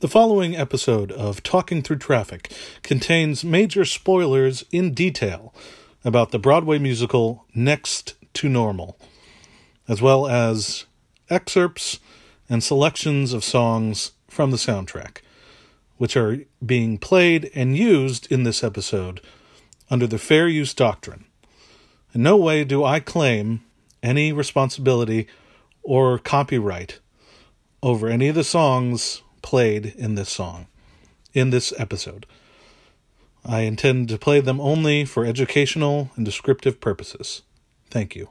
[0.00, 2.52] The following episode of Talking Through Traffic
[2.84, 5.52] contains major spoilers in detail
[6.04, 8.96] about the Broadway musical Next to Normal,
[9.88, 10.84] as well as
[11.28, 11.98] excerpts
[12.48, 15.16] and selections of songs from the soundtrack,
[15.96, 19.20] which are being played and used in this episode
[19.90, 21.24] under the Fair Use Doctrine.
[22.14, 23.64] In no way do I claim
[24.00, 25.26] any responsibility
[25.82, 27.00] or copyright
[27.82, 30.66] over any of the songs played in this song,
[31.32, 32.26] in this episode.
[33.46, 37.40] I intend to play them only for educational and descriptive purposes.
[37.88, 38.28] Thank you.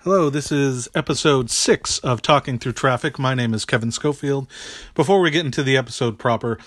[0.00, 3.18] Hello, this is episode six of Talking Through Traffic.
[3.18, 4.46] My name is Kevin Schofield.
[4.94, 6.58] Before we get into the episode proper,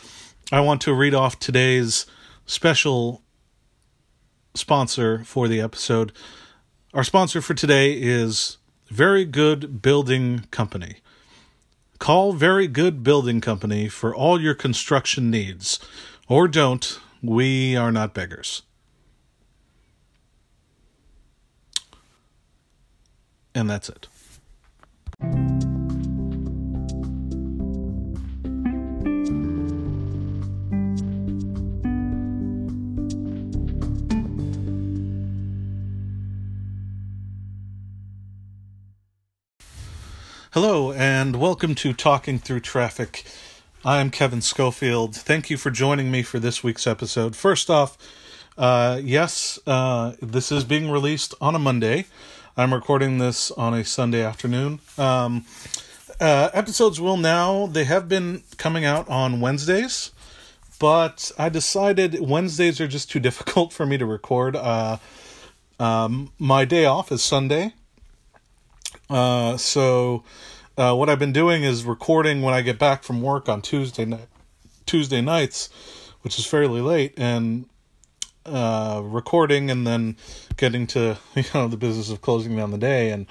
[0.54, 2.06] I want to read off today's
[2.46, 3.22] special
[4.54, 6.12] sponsor for the episode.
[6.94, 8.58] Our sponsor for today is
[8.90, 10.98] Very Good Building Company.
[12.00, 15.80] Call Very Good Building Company for all your construction needs.
[16.28, 18.64] Or don't, we are not beggars.
[23.56, 24.10] And that's it.
[40.54, 43.24] Hello, and welcome to Talking Through Traffic.
[43.86, 45.16] I'm Kevin Schofield.
[45.16, 47.38] Thank you for joining me for this week's episode.
[47.38, 47.98] First off,
[48.58, 52.06] uh, yes, uh, this is being released on a Monday.
[52.58, 54.82] I'm recording this on a Sunday afternoon.
[54.98, 55.46] Um,
[56.20, 60.12] uh, episodes will now, they have been coming out on Wednesdays,
[60.80, 64.58] but I decided Wednesdays are just too difficult for me to record.
[64.58, 64.98] Uh,
[65.80, 67.74] um, my day off is Sunday,
[69.12, 70.24] uh, so
[70.78, 74.06] uh, what I've been doing is recording when I get back from work on Tuesday
[74.06, 74.28] night,
[74.86, 75.70] Tuesday nights,
[76.22, 77.66] which is fairly late, and
[78.46, 80.16] uh, recording and then
[80.56, 83.28] getting to you know the business of closing down the day, and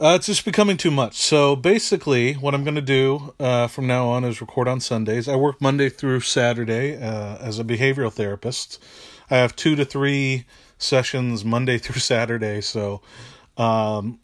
[0.00, 1.16] uh, it's just becoming too much.
[1.16, 5.28] So basically, what I'm going to do uh, from now on is record on Sundays.
[5.28, 8.80] I work Monday through Saturday uh, as a behavioral therapist.
[9.28, 10.44] I have two to three
[10.78, 13.02] sessions Monday through Saturday, so.
[13.56, 14.20] Um,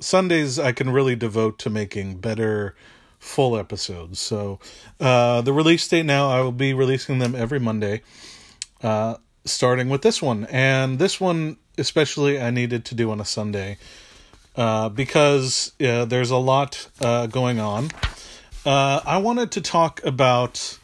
[0.00, 2.74] Sundays I can really devote to making better
[3.18, 4.18] full episodes.
[4.18, 4.58] So
[4.98, 8.02] uh, the release date now I will be releasing them every Monday,
[8.82, 10.46] uh, starting with this one.
[10.46, 13.78] And this one especially I needed to do on a Sunday
[14.56, 17.90] uh, because there's a lot uh, going on.
[18.64, 20.78] Uh, I wanted to talk about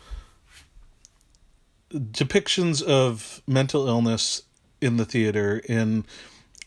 [1.92, 4.42] depictions of mental illness
[4.80, 6.04] in the theater in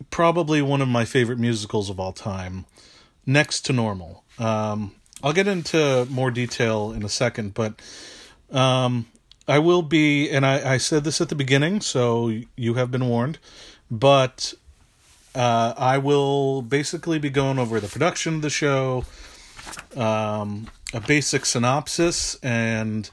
[0.10, 2.66] probably one of my favorite musicals of all time,
[3.26, 4.24] Next to Normal.
[4.38, 7.80] Um, I'll get into more detail in a second, but
[8.52, 9.06] um,
[9.48, 13.08] I will be, and I, I, said this at the beginning, so you have been
[13.08, 13.38] warned,
[13.92, 14.54] but
[15.36, 19.06] uh, I will basically be going over the production of the show,
[19.96, 23.10] um, a basic synopsis, and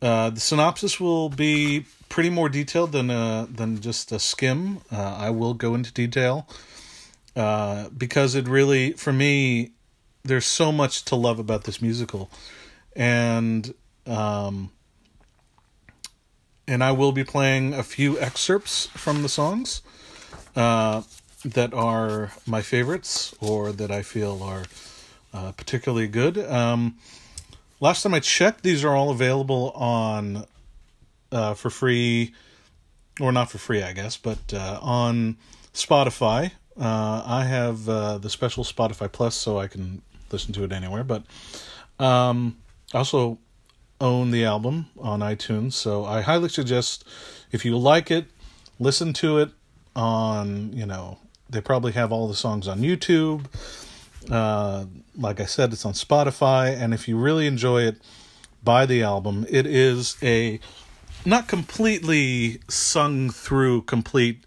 [0.00, 4.78] uh, the synopsis will be pretty more detailed than uh, than just a skim.
[4.92, 6.46] Uh, I will go into detail
[7.34, 9.72] uh, because it really, for me,
[10.22, 12.30] there's so much to love about this musical,
[12.94, 13.74] and
[14.06, 14.70] um,
[16.68, 19.82] and I will be playing a few excerpts from the songs
[20.54, 21.02] uh,
[21.44, 24.62] that are my favorites or that I feel are
[25.32, 26.38] uh, particularly good.
[26.38, 26.96] Um,
[27.80, 30.46] last time I checked, these are all available on
[31.34, 32.32] uh, for free,
[33.20, 35.36] or not for free, I guess, but uh, on
[35.74, 36.52] Spotify.
[36.80, 41.04] Uh, I have uh, the special Spotify Plus, so I can listen to it anywhere.
[41.04, 41.24] But
[41.98, 42.58] um,
[42.92, 43.38] I also
[44.00, 47.04] own the album on iTunes, so I highly suggest
[47.52, 48.26] if you like it,
[48.78, 49.50] listen to it
[49.94, 50.72] on.
[50.72, 51.18] You know,
[51.50, 53.46] they probably have all the songs on YouTube.
[54.30, 54.86] Uh,
[55.16, 58.00] like I said, it's on Spotify, and if you really enjoy it,
[58.64, 59.46] buy the album.
[59.48, 60.58] It is a
[61.24, 64.44] not completely sung through complete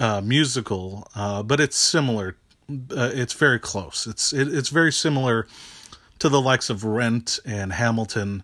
[0.00, 2.36] uh, musical, uh, but it's similar.
[2.68, 4.06] Uh, it's very close.
[4.06, 5.46] It's it, it's very similar
[6.18, 8.42] to the likes of Rent and Hamilton,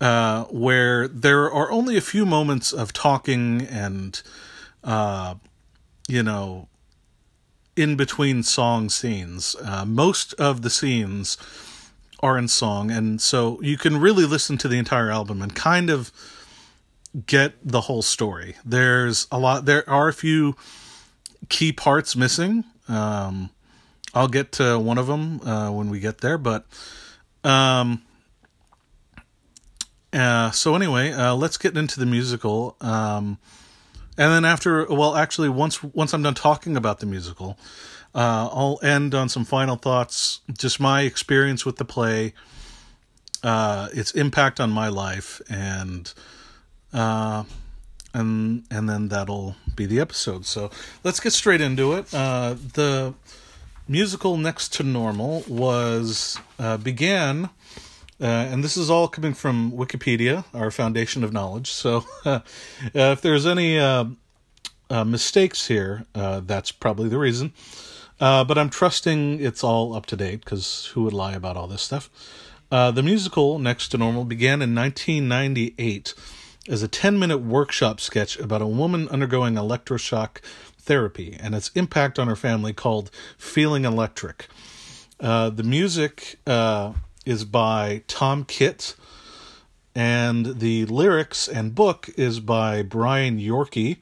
[0.00, 4.22] uh, where there are only a few moments of talking and,
[4.84, 5.34] uh,
[6.08, 6.68] you know,
[7.76, 9.56] in between song scenes.
[9.64, 11.36] Uh, most of the scenes
[12.20, 15.90] are in song, and so you can really listen to the entire album and kind
[15.90, 16.12] of
[17.26, 18.56] get the whole story.
[18.64, 19.64] There's a lot.
[19.64, 20.56] There are a few
[21.48, 22.64] key parts missing.
[22.88, 23.50] Um,
[24.14, 26.66] I'll get to one of them uh, when we get there, but
[27.44, 28.02] um,
[30.12, 32.76] uh, so anyway, uh, let's get into the musical.
[32.80, 33.38] Um,
[34.18, 37.58] and then after, well, actually, once once I'm done talking about the musical,
[38.14, 42.34] uh, I'll end on some final thoughts, just my experience with the play,
[43.42, 46.12] uh, its impact on my life, and
[46.92, 47.44] uh,
[48.14, 50.44] and and then that'll be the episode.
[50.46, 50.70] So
[51.04, 52.12] let's get straight into it.
[52.12, 53.14] Uh, the
[53.88, 57.50] musical Next to Normal was uh, began.
[58.20, 61.72] Uh, and this is all coming from Wikipedia, our foundation of knowledge.
[61.72, 62.40] So, uh,
[62.94, 64.04] if there's any uh,
[65.04, 67.52] mistakes here, that's probably the reason.
[68.20, 71.82] but I'm trusting it's all up to date because who would lie about all this
[71.82, 72.10] stuff?
[72.70, 76.14] the musical Next to Normal began in 1998
[76.68, 80.38] as a 10 minute workshop sketch about a woman undergoing electroshock
[80.78, 84.48] therapy and its impact on her family called Feeling Electric.
[85.20, 86.92] Uh, the music uh,
[87.24, 88.96] is by Tom Kitt,
[89.94, 93.98] and the lyrics and book is by Brian Yorkey.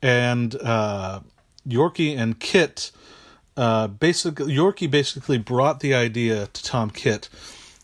[0.00, 1.20] And uh,
[1.66, 2.92] Yorkey and Kitt
[3.56, 7.28] uh, basically, Yorkey basically brought the idea to Tom Kitt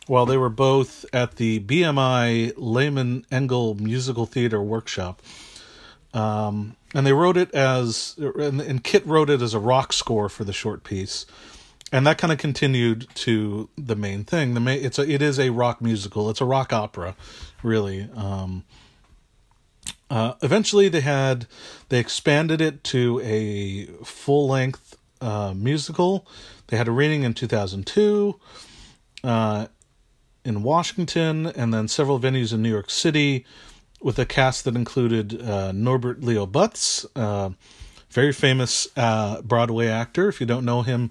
[0.07, 5.23] while they were both at the BMI Lehman Engel Musical Theater Workshop.
[6.13, 10.29] Um, and they wrote it as, and, and Kitt wrote it as a rock score
[10.29, 11.27] for the short piece,
[11.91, 14.55] and that kind of continued to the main thing.
[14.55, 16.31] The main, it's a, it is a rock musical.
[16.31, 17.17] It's a rock opera,
[17.63, 18.09] really.
[18.15, 18.65] Um,
[20.09, 21.47] uh, eventually, they had
[21.89, 26.27] they expanded it to a full length uh, musical.
[26.69, 28.39] They had a reading in 2002.
[29.25, 29.67] Uh,
[30.45, 33.45] in Washington and then several venues in New York City
[34.01, 37.51] with a cast that included uh, Norbert Leo Butz, uh,
[38.11, 40.29] very famous uh, Broadway actor.
[40.29, 41.11] If you don't know him,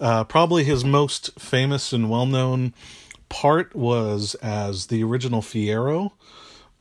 [0.00, 2.74] uh, probably his most famous and well known
[3.28, 6.10] part was as the original Fiyero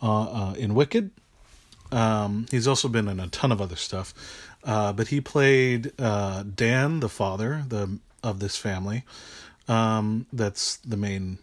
[0.02, 1.12] uh, uh, in Wicked.
[1.92, 4.14] Um, he's also been in a ton of other stuff,
[4.64, 9.04] but he played Dan, the father the of this family.
[9.68, 11.38] Um, that's the main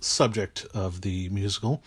[0.00, 1.82] subject of the musical.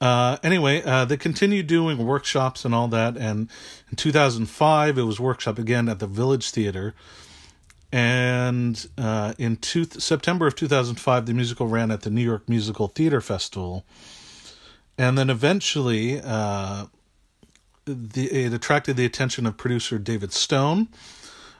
[0.00, 3.48] Uh, anyway, uh, they continued doing workshops and all that, and
[3.90, 6.94] in 2005 it was workshop again at the Village Theater.
[7.92, 12.88] And uh, in two, September of 2005, the musical ran at the New York Musical
[12.88, 13.84] Theater Festival.
[14.98, 16.86] And then eventually, uh,
[17.84, 20.88] the, it attracted the attention of producer David Stone,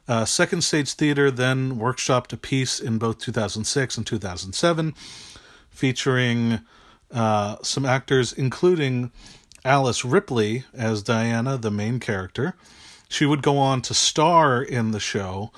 [0.06, 4.94] uh, Second Stage Theater then workshopped a piece in both 2006 and 2007,
[5.70, 6.60] featuring
[7.12, 9.10] uh, some actors, including
[9.64, 12.54] Alice Ripley as Diana, the main character.
[13.08, 15.52] She would go on to star in the show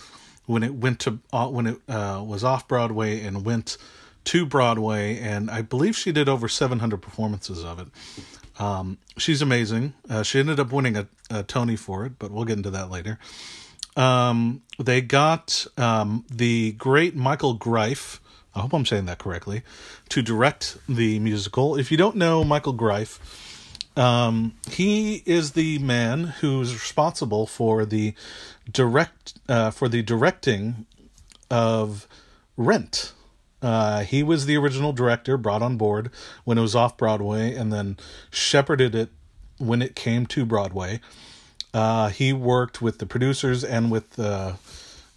[0.45, 3.77] when it went to uh, when it uh, was off Broadway and went
[4.27, 7.89] to Broadway, and I believe she did over 700 performances of it.
[8.61, 9.95] Um, she's amazing.
[10.09, 12.91] Uh, she ended up winning a, a Tony for it, but we'll get into that
[12.91, 13.19] later
[13.97, 18.21] um, they got um, the great Michael Greif.
[18.55, 19.63] I hope I'm saying that correctly,
[20.11, 21.77] to direct the musical.
[21.77, 23.19] If you don't know Michael Greif,
[23.97, 28.15] um, he is the man who's responsible for the
[28.71, 30.87] direct uh, for the directing
[31.51, 32.07] of
[32.57, 33.13] Rent.
[33.63, 36.11] Uh, he was the original director, brought on board
[36.45, 37.97] when it was off Broadway, and then
[38.31, 39.09] shepherded it
[39.59, 41.01] when it came to Broadway.
[41.77, 44.55] Uh, he worked with the producers and with uh,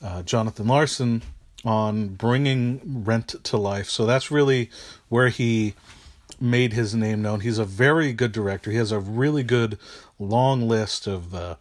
[0.03, 1.21] uh, Jonathan Larson
[1.63, 3.89] on bringing Rent to life.
[3.89, 4.69] So that's really
[5.07, 5.75] where he
[6.37, 7.39] made his name known.
[7.39, 8.71] He's a very good director.
[8.71, 9.79] He has a really good
[10.19, 11.55] long list of uh,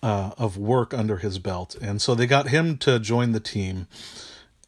[0.00, 3.88] uh, of work under his belt, and so they got him to join the team,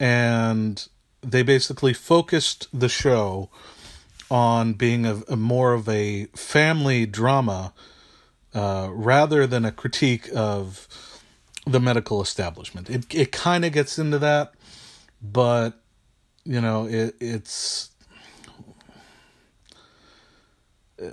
[0.01, 0.89] and
[1.23, 3.49] they basically focused the show
[4.29, 7.73] on being a, a more of a family drama
[8.55, 10.89] uh, rather than a critique of
[11.67, 12.89] the medical establishment.
[12.89, 14.55] It it kind of gets into that,
[15.21, 15.81] but
[16.45, 17.91] you know it it's.
[21.01, 21.11] Uh,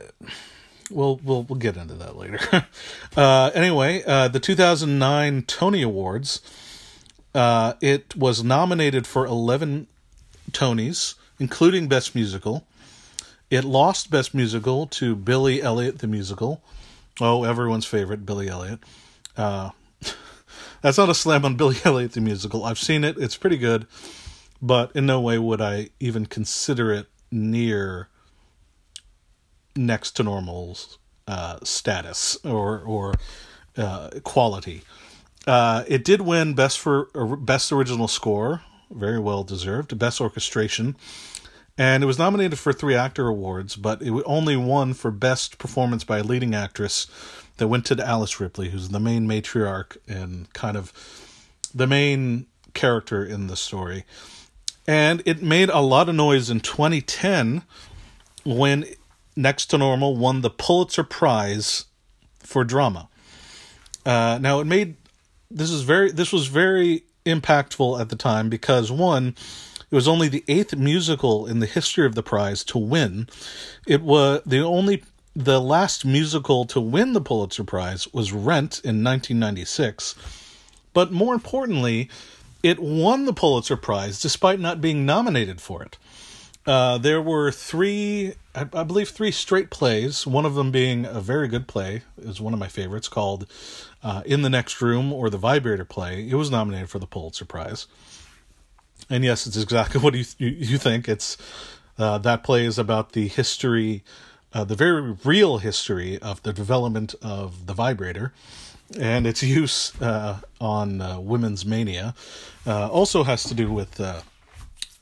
[0.90, 2.40] we'll we'll we'll get into that later.
[3.18, 6.42] uh, anyway, uh, the 2009 Tony Awards.
[7.34, 9.88] Uh, it was nominated for 11
[10.52, 12.66] Tonys, including Best Musical.
[13.50, 16.64] It lost Best Musical to Billy Elliot the Musical.
[17.22, 18.80] Oh, everyone's favorite, Billy Elliot.
[19.38, 19.72] Uh,
[20.82, 22.66] that's not a slam on Billy Elliot the musical.
[22.66, 23.88] I've seen it; it's pretty good,
[24.62, 28.10] but in no way would I even consider it near
[29.76, 30.78] next to normal
[31.28, 33.14] uh, status or or
[33.78, 34.84] uh, quality.
[35.48, 37.06] Uh, it did win best for
[37.38, 39.98] best original score, very well deserved.
[39.98, 40.96] Best orchestration,
[41.78, 46.04] and it was nominated for three actor awards, but it only won for best performance
[46.04, 47.08] by a leading actress.
[47.58, 50.92] That went to Alice Ripley, who's the main matriarch and kind of
[51.74, 54.04] the main character in the story.
[54.86, 57.64] And it made a lot of noise in 2010
[58.44, 58.86] when
[59.36, 61.86] Next to Normal won the Pulitzer Prize
[62.40, 63.10] for drama.
[64.06, 64.96] Uh, now it made
[65.52, 69.36] this is very this was very impactful at the time because one
[69.96, 73.30] it was only the eighth musical in the history of the prize to win.
[73.88, 79.02] It was the only the last musical to win the Pulitzer Prize was Rent in
[79.06, 80.16] 1996.
[80.92, 82.10] But more importantly,
[82.62, 85.98] it won the Pulitzer Prize despite not being nominated for it.
[86.66, 90.28] Uh, there were three, I, I, believe, three straight plays.
[90.28, 93.48] One of them being a very good play, is one of my favorites, called
[94.04, 96.28] uh, "In the Next Room" or the Vibrator play.
[96.28, 97.88] It was nominated for the Pulitzer Prize.
[99.10, 101.08] And yes, it's exactly what you you, you think.
[101.08, 101.38] It's
[101.98, 104.04] uh, that play is about the history,
[104.54, 108.34] uh, the very real history of the development of the vibrator,
[109.00, 112.14] and its use uh, on uh, women's mania.
[112.66, 114.02] also has to do with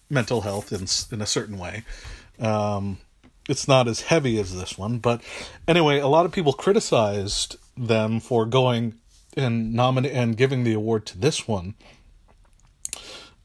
[0.10, 1.84] mental health in in a certain way.
[2.40, 2.98] Um,
[3.50, 5.22] it's not as heavy as this one, but
[5.68, 8.94] anyway, a lot of people criticized them for going
[9.36, 11.74] and nominate and giving the award to this one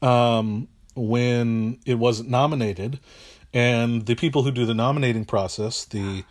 [0.02, 3.00] um, when it wasn't nominated,
[3.52, 6.24] and the people who do the nominating process, the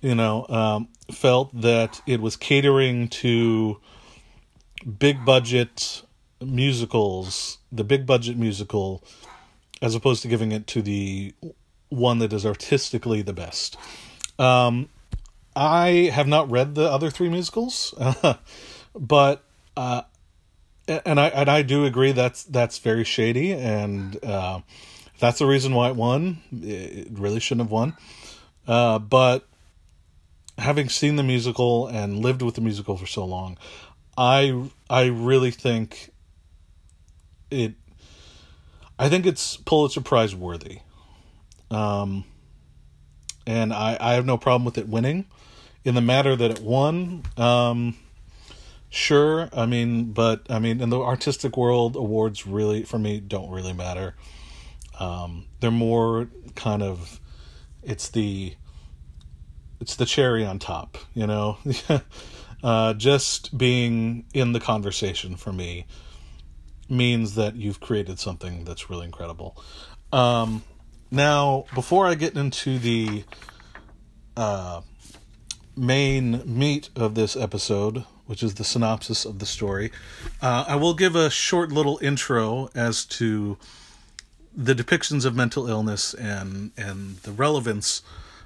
[0.00, 3.80] you know, um, felt that it was catering to
[4.98, 6.02] big budget
[6.40, 9.04] musicals, the big budget musical
[9.82, 11.34] as opposed to giving it to the
[11.88, 13.76] one that is artistically the best.
[14.38, 14.88] Um,
[15.56, 17.94] I have not read the other three musicals,
[18.94, 19.42] but
[19.76, 20.02] uh,
[21.04, 24.60] and I and I do agree that's that's very shady, and uh,
[25.18, 26.38] that's the reason why it won.
[26.52, 27.96] It really shouldn't have won,
[28.66, 29.46] uh, but
[30.58, 33.56] having seen the musical and lived with the musical for so long,
[34.16, 36.10] I I really think
[37.50, 37.74] it
[38.98, 40.80] I think it's Pulitzer Prize worthy.
[41.70, 42.24] Um,
[43.46, 45.24] and I, I have no problem with it winning.
[45.84, 47.96] In the matter that it won, um,
[48.90, 49.48] sure.
[49.52, 53.72] I mean, but I mean, in the artistic world, awards really, for me, don't really
[53.72, 54.14] matter.
[54.98, 57.20] Um, they're more kind of,
[57.82, 58.54] it's the,
[59.80, 61.58] it's the cherry on top, you know.
[62.62, 65.86] uh, just being in the conversation for me
[66.88, 69.56] means that you've created something that's really incredible.
[70.12, 70.62] Um,
[71.10, 73.24] now, before I get into the
[74.36, 74.82] uh,
[75.76, 79.90] main meat of this episode, which is the synopsis of the story,
[80.40, 83.58] uh, I will give a short little intro as to
[84.56, 88.02] the depictions of mental illness and and the relevance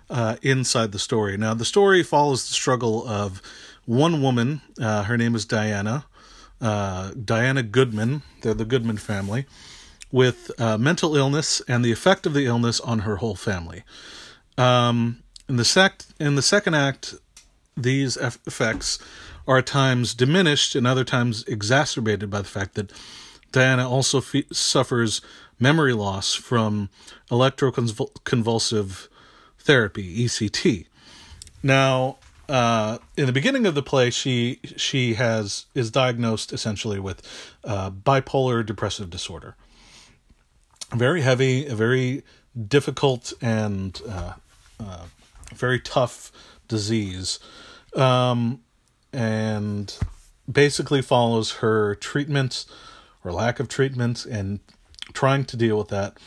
[0.08, 1.36] uh, inside the story.
[1.36, 3.42] Now, the story follows the struggle of
[3.84, 4.62] one woman.
[4.80, 6.06] Uh, her name is Diana
[6.60, 9.46] uh, Diana Goodman, they're the Goodman family,
[10.10, 13.82] with uh, mental illness and the effect of the illness on her whole family.
[14.56, 17.14] Um, in the sec- in the second act,
[17.76, 18.98] these effects
[19.46, 22.92] are at times diminished and other times exacerbated by the fact that
[23.52, 25.20] Diana also fe- suffers
[25.60, 26.88] memory loss from
[27.30, 29.08] electroconvulsive
[29.58, 30.86] therapy (ECT).
[31.62, 37.22] Now, uh, in the beginning of the play, she she has is diagnosed essentially with
[37.64, 39.56] uh, bipolar depressive disorder.
[40.92, 42.22] Very heavy, a very
[42.68, 44.34] difficult and uh,
[44.80, 45.04] uh
[45.54, 46.32] very tough
[46.66, 47.38] disease,
[47.94, 48.60] um,
[49.14, 49.96] and
[50.50, 52.66] basically follows her treatments
[53.24, 54.60] or lack of treatments and
[55.12, 56.18] trying to deal with that.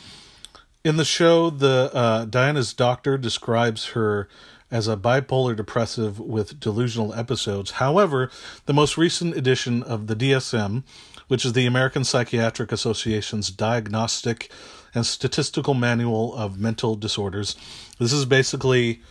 [0.84, 4.28] In the show, the uh, Diana's doctor describes her
[4.70, 7.72] as a bipolar depressive with delusional episodes.
[7.72, 8.30] However,
[8.66, 10.84] the most recent edition of the DSM,
[11.28, 14.50] which is the American Psychiatric Association's Diagnostic
[14.94, 17.56] and Statistical Manual of Mental Disorders,
[17.98, 19.02] this is basically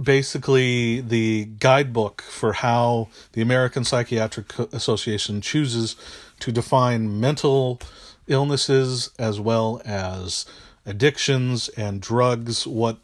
[0.00, 5.96] basically the guidebook for how the American Psychiatric Association chooses
[6.40, 7.80] to define mental
[8.26, 10.46] illnesses as well as
[10.86, 12.98] addictions and drugs, what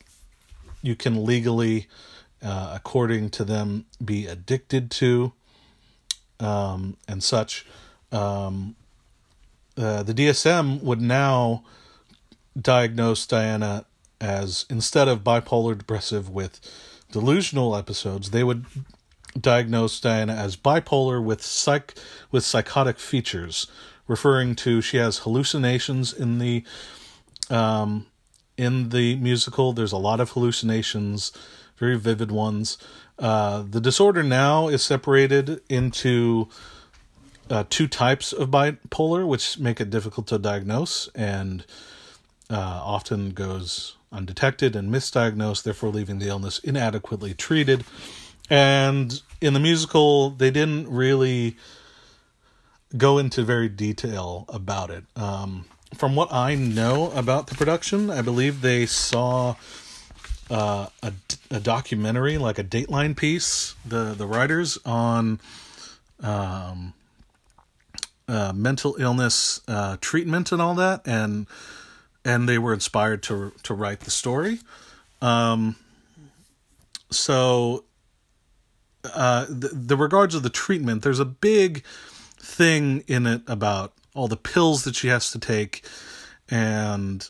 [0.82, 1.86] you can legally,
[2.42, 5.32] uh, according to them, be addicted to,
[6.38, 7.66] um, and such.
[8.12, 8.76] Um,
[9.76, 11.64] uh, the DSM would now
[12.60, 13.86] diagnose Diana
[14.20, 16.60] as instead of bipolar depressive with
[17.10, 18.66] delusional episodes, they would
[19.38, 21.94] diagnose Diana as bipolar with psych
[22.30, 23.66] with psychotic features,
[24.06, 26.64] referring to she has hallucinations in the
[27.48, 28.06] um,
[28.56, 29.72] in the musical.
[29.72, 31.32] There's a lot of hallucinations,
[31.76, 32.78] very vivid ones.
[33.18, 36.48] Uh, the disorder now is separated into
[37.50, 41.64] uh, two types of bipolar, which make it difficult to diagnose and
[42.48, 47.84] uh, often goes undetected and misdiagnosed, therefore leaving the illness inadequately treated.
[48.48, 51.56] And in the musical, they didn't really
[52.96, 55.04] go into very detail about it.
[55.14, 59.54] Um, from what I know about the production, I believe they saw
[60.50, 61.12] uh, a,
[61.50, 65.40] a documentary, like a Dateline piece, the the writers on
[66.22, 66.94] um,
[68.28, 71.46] uh, mental illness uh, treatment and all that, and
[72.24, 74.60] and they were inspired to to write the story.
[75.22, 75.76] Um,
[77.10, 77.84] so,
[79.04, 81.84] uh, the, the regards of the treatment, there's a big
[82.38, 85.84] thing in it about all the pills that she has to take,
[86.48, 87.28] and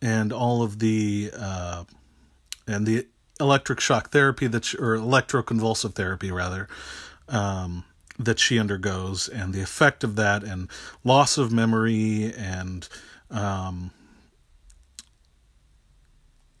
[0.00, 1.84] and all of the uh,
[2.66, 3.06] and the
[3.40, 6.68] electric shock therapy that she, or electroconvulsive therapy rather
[7.28, 7.84] um,
[8.18, 10.68] that she undergoes and the effect of that and
[11.04, 12.88] loss of memory and
[13.30, 13.90] um,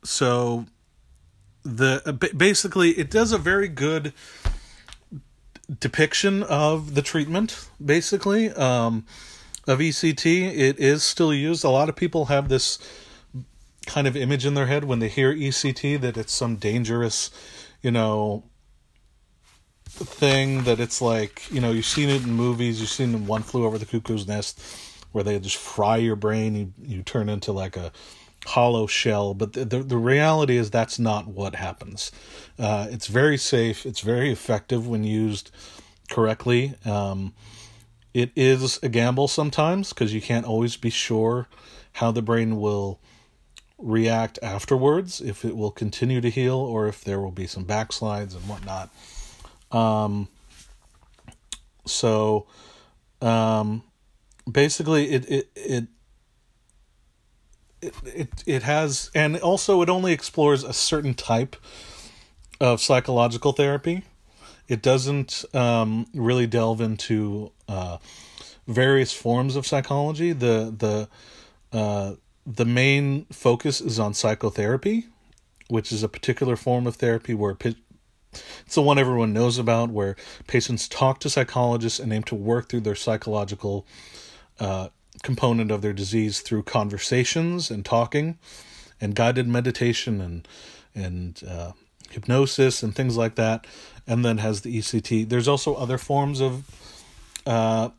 [0.04, 0.66] so
[1.64, 4.12] the uh, basically it does a very good
[5.80, 9.04] depiction of the treatment basically um,
[9.66, 11.64] of ECT it is still used.
[11.64, 12.78] A lot of people have this
[13.86, 17.30] kind of image in their head when they hear ECT that it's some dangerous
[17.82, 18.44] you know
[19.88, 23.42] thing that it's like you know you've seen it in movies you've seen in one
[23.42, 24.60] flew over the cuckoo's nest
[25.12, 27.92] where they just fry your brain you you turn into like a
[28.46, 29.34] hollow shell.
[29.34, 32.12] But the the, the reality is that's not what happens.
[32.58, 33.86] Uh, it's very safe.
[33.86, 35.50] It's very effective when used
[36.08, 36.74] correctly.
[36.84, 37.34] Um,
[38.14, 41.48] it is a gamble sometimes because you can't always be sure
[41.92, 42.98] how the brain will
[43.78, 48.34] react afterwards if it will continue to heal or if there will be some backslides
[48.34, 48.88] and whatnot.
[49.70, 50.28] Um,
[51.84, 52.46] so,
[53.20, 53.82] um,
[54.50, 55.86] basically, it it it.
[57.82, 61.56] It, it it has and also it only explores a certain type
[62.58, 64.02] of psychological therapy.
[64.66, 67.98] It doesn't um, really delve into uh,
[68.66, 70.32] various forms of psychology.
[70.32, 71.08] The the
[71.76, 72.14] uh,
[72.46, 75.06] the main focus is on psychotherapy,
[75.68, 80.16] which is a particular form of therapy where it's the one everyone knows about, where
[80.46, 83.86] patients talk to psychologists and aim to work through their psychological
[84.60, 84.88] uh,
[85.22, 88.38] component of their disease through conversations and talking,
[89.00, 90.48] and guided meditation and
[90.94, 91.72] and uh,
[92.10, 93.66] hypnosis and things like that,
[94.06, 95.28] and then has the ECT.
[95.28, 96.64] There's also other forms of
[97.46, 97.90] uh,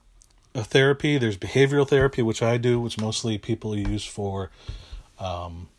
[0.56, 1.18] therapy.
[1.18, 4.50] There's behavioral therapy, which I do, which mostly people use for
[5.20, 5.70] um,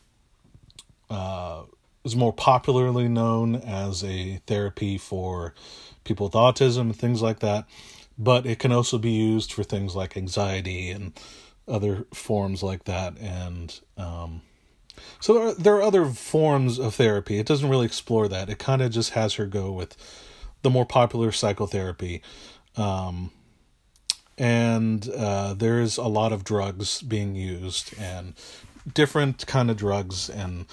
[1.10, 1.62] uh,
[2.04, 5.54] is more popularly known as a therapy for
[6.04, 7.66] people with autism and things like that,
[8.18, 11.18] but it can also be used for things like anxiety and
[11.66, 13.16] other forms like that.
[13.18, 14.42] And um,
[15.20, 17.38] so there are, there are other forms of therapy.
[17.38, 18.48] It doesn't really explore that.
[18.48, 19.96] It kind of just has her go with
[20.62, 22.22] the more popular psychotherapy.
[22.76, 23.30] Um,
[24.36, 28.34] and uh, there's a lot of drugs being used and
[28.94, 30.66] different kind of drugs and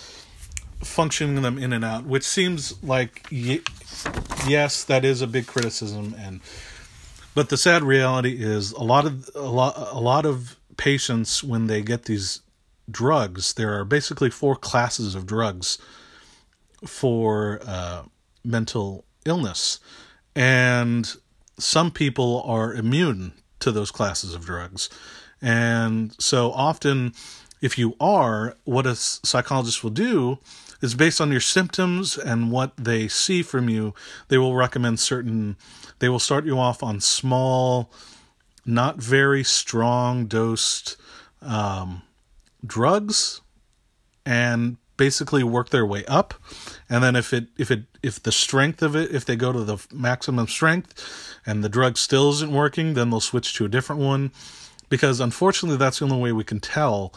[0.81, 6.41] functioning them in and out, which seems like yes, that is a big criticism, and
[7.35, 11.67] but the sad reality is a lot of a lot a lot of patients when
[11.67, 12.41] they get these
[12.89, 15.77] drugs, there are basically four classes of drugs
[16.85, 18.03] for uh,
[18.43, 19.79] mental illness,
[20.35, 21.15] and
[21.59, 24.89] some people are immune to those classes of drugs,
[25.41, 27.13] and so often.
[27.61, 30.37] If you are, what a psychologist will do
[30.81, 33.93] is based on your symptoms and what they see from you.
[34.27, 35.57] They will recommend certain,
[35.99, 37.91] they will start you off on small,
[38.65, 40.97] not very strong dosed
[41.41, 42.01] um,
[42.65, 43.41] drugs
[44.25, 46.33] and basically work their way up
[46.89, 49.65] and then if it if it if the strength of it if they go to
[49.65, 54.01] the maximum strength and the drug still isn't working then they'll switch to a different
[54.01, 54.31] one
[54.89, 57.13] because unfortunately that's the only way we can tell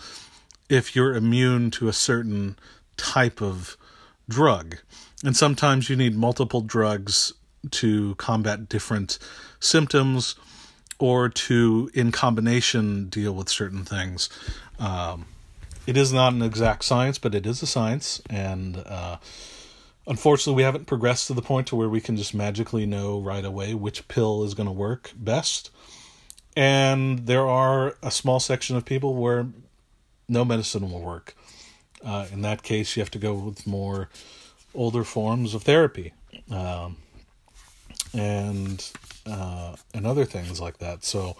[0.68, 2.58] if you're immune to a certain
[2.96, 3.76] type of
[4.28, 4.78] drug.
[5.24, 7.32] And sometimes you need multiple drugs
[7.72, 9.18] to combat different
[9.60, 10.34] symptoms
[10.98, 14.28] or to, in combination, deal with certain things.
[14.78, 15.26] Um,
[15.86, 19.16] it is not an exact science, but it is a science, and uh,
[20.06, 23.44] unfortunately, we haven't progressed to the point to where we can just magically know right
[23.44, 25.70] away which pill is going to work best.
[26.56, 29.46] And there are a small section of people where
[30.28, 31.34] no medicine will work.
[32.04, 34.08] Uh, in that case, you have to go with more
[34.74, 36.12] older forms of therapy,
[36.50, 36.96] um,
[38.12, 38.90] and
[39.26, 41.04] uh, and other things like that.
[41.04, 41.36] So,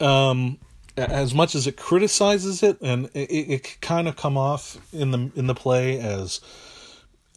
[0.00, 0.58] um,
[0.96, 5.30] as much as it criticizes it, and it, it kind of come off in the
[5.34, 6.40] in the play as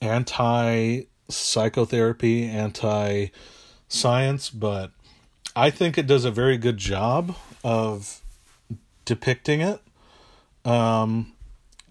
[0.02, 3.28] anti psychotherapy, anti
[3.88, 4.92] science, but
[5.56, 8.22] I think it does a very good job of
[9.06, 9.82] depicting it.
[10.66, 11.34] Um,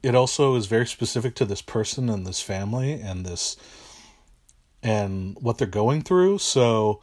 [0.02, 3.56] it also is very specific to this person and this family and this
[4.82, 6.38] and what they're going through.
[6.38, 7.00] So,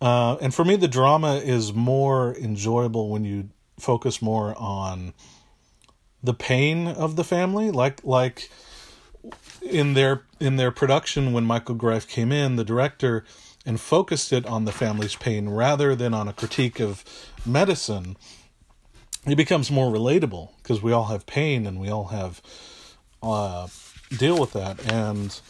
[0.00, 5.14] uh, and for me, the drama is more enjoyable when you focus more on
[6.22, 8.50] the pain of the family, like like
[9.62, 13.24] in their in their production when Michael Greif came in, the director
[13.66, 17.04] and focused it on the family's pain rather than on a critique of
[17.44, 18.16] medicine
[19.26, 22.40] it becomes more relatable because we all have pain and we all have
[23.22, 23.66] uh,
[24.16, 25.40] deal with that and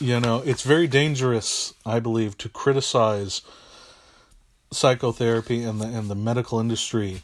[0.00, 3.42] you know it's very dangerous i believe to criticize
[4.72, 7.22] psychotherapy and the and the medical industry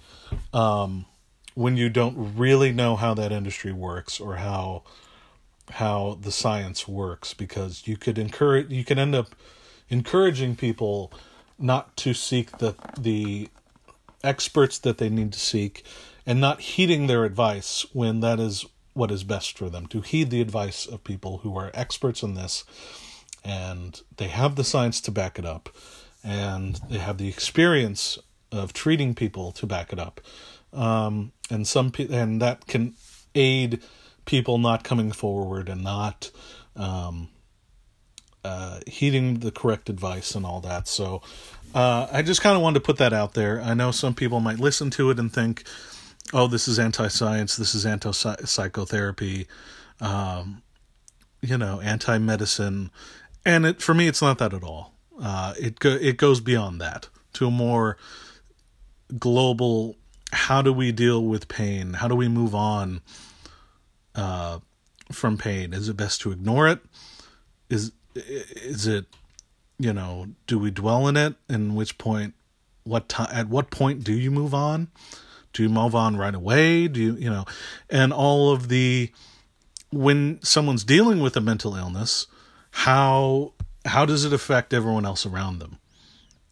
[0.53, 1.07] um,
[1.55, 4.83] when you don't really know how that industry works or how
[5.71, 9.35] how the science works because you could encourage you can end up
[9.89, 11.13] encouraging people
[11.59, 13.49] not to seek the the
[14.23, 15.85] experts that they need to seek
[16.27, 20.31] and not heeding their advice when that is what is best for them to heed
[20.31, 22.65] the advice of people who are experts in this
[23.45, 25.69] and they have the science to back it up
[26.25, 28.19] and they have the experience
[28.51, 30.21] of treating people to back it up
[30.73, 32.95] um, and some pe- and that can
[33.35, 33.83] aid
[34.25, 36.31] people not coming forward and not
[36.75, 37.29] um,
[38.45, 41.23] uh, heeding the correct advice and all that so
[41.75, 43.61] uh, I just kind of wanted to put that out there.
[43.61, 45.65] I know some people might listen to it and think,
[46.33, 47.57] "Oh, this is anti-science.
[47.57, 49.47] This is anti-psychotherapy."
[50.01, 50.63] Um,
[51.41, 52.91] you know, anti-medicine,
[53.45, 54.95] and it for me, it's not that at all.
[55.21, 57.97] Uh, it go, it goes beyond that to a more
[59.19, 59.97] global.
[60.33, 61.95] How do we deal with pain?
[61.95, 63.01] How do we move on
[64.15, 64.59] uh,
[65.13, 65.73] from pain?
[65.73, 66.81] Is it best to ignore it?
[67.71, 69.07] Is is it
[69.79, 71.35] you know, do we dwell in it?
[71.49, 72.35] In which point,
[72.85, 73.29] what time?
[73.33, 74.89] At what point do you move on?
[75.57, 76.87] Do you move on right away?
[76.87, 77.47] Do you, you know,
[77.89, 79.11] and all of the
[79.91, 82.27] when someone's dealing with a mental illness,
[82.71, 83.53] how
[83.87, 85.79] how does it affect everyone else around them?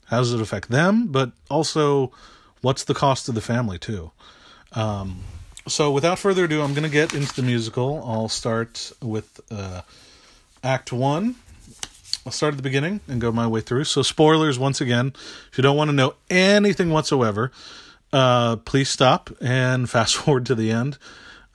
[0.06, 1.08] How does it affect them?
[1.08, 2.12] But also,
[2.62, 4.10] what's the cost to the family too?
[4.72, 5.20] Um,
[5.68, 8.02] so, without further ado, I'm going to get into the musical.
[8.06, 9.82] I'll start with uh,
[10.62, 11.36] Act One,
[12.24, 13.84] I'll start at the beginning and go my way through.
[13.84, 15.12] So, spoilers once again.
[15.50, 17.52] If you don't want to know anything whatsoever,
[18.14, 20.96] uh, please stop and fast forward to the end,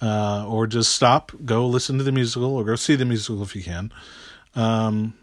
[0.02, 3.56] uh, or just stop, go listen to the musical, or go see the musical if
[3.56, 3.91] you can,
[4.56, 5.13] um,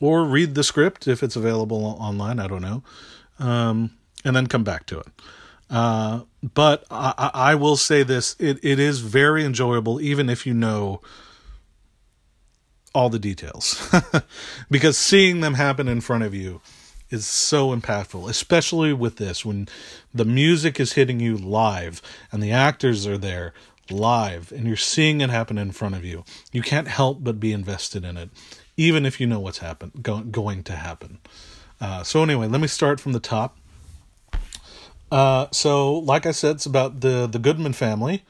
[0.00, 2.38] or read the script if it's available online.
[2.38, 2.82] I don't know,
[3.38, 3.90] um,
[4.24, 5.06] and then come back to it.
[5.68, 10.54] Uh, but I, I will say this: it, it is very enjoyable, even if you
[10.54, 11.00] know
[12.94, 13.92] all the details
[14.70, 16.60] because seeing them happen in front of you
[17.10, 19.68] is so impactful, especially with this when
[20.14, 22.00] the music is hitting you live
[22.30, 23.52] and the actors are there
[23.90, 26.24] live and you're seeing it happen in front of you.
[26.52, 28.30] You can't help but be invested in it,
[28.76, 31.18] even if you know what's happen go, going to happen.
[31.80, 33.58] Uh, so anyway, let me start from the top.
[35.10, 38.24] Uh, so, like I said, it's about the the Goodman family.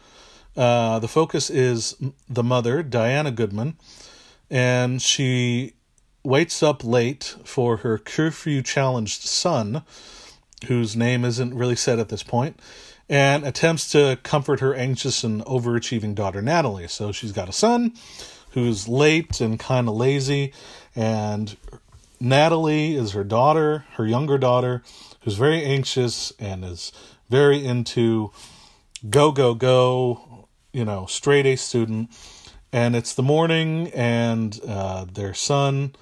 [0.57, 1.97] Uh, the focus is
[2.29, 3.77] the mother, Diana Goodman,
[4.51, 5.75] and she
[6.23, 9.83] waits up late for her curfew challenged son,
[10.67, 12.59] whose name isn't really said at this point,
[13.09, 16.89] and attempts to comfort her anxious and overachieving daughter Natalie.
[16.89, 17.93] So she's got a son
[18.51, 20.53] who's late and kind of lazy,
[20.95, 21.57] and
[22.21, 24.83] Natalie is her daughter, her younger daughter,
[25.23, 26.93] who's very anxious and is
[27.29, 28.31] very into
[29.11, 32.11] go, go, go, you know, straight A student
[32.75, 35.95] and it's the morning, and uh, their son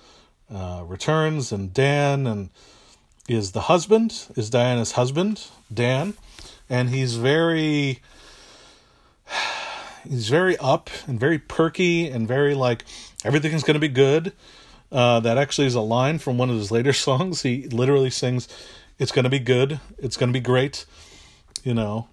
[0.50, 2.48] uh, returns, and Dan and
[3.28, 6.14] is the husband, is Diana's husband, Dan,
[6.68, 8.00] and he's very
[10.08, 12.84] he's very up and very perky and very like
[13.24, 14.32] everything's going to be good.
[14.90, 17.42] Uh, that actually is a line from one of his later songs.
[17.42, 18.48] He literally sings,
[18.98, 19.80] "It's going to be good.
[19.98, 20.84] It's going to be great,"
[21.64, 22.08] you know.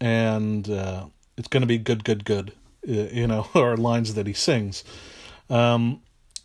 [0.00, 2.52] and uh, it's going to be good, good, good.
[2.88, 4.84] Uh, you know, are lines that he sings.
[5.50, 6.02] Um,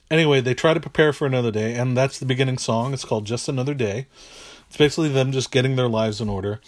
[0.10, 2.94] anyway, they try to prepare for another day, and that's the beginning song.
[2.94, 4.08] It's called Just Another Day.
[4.68, 6.60] It's basically them just getting their lives in order.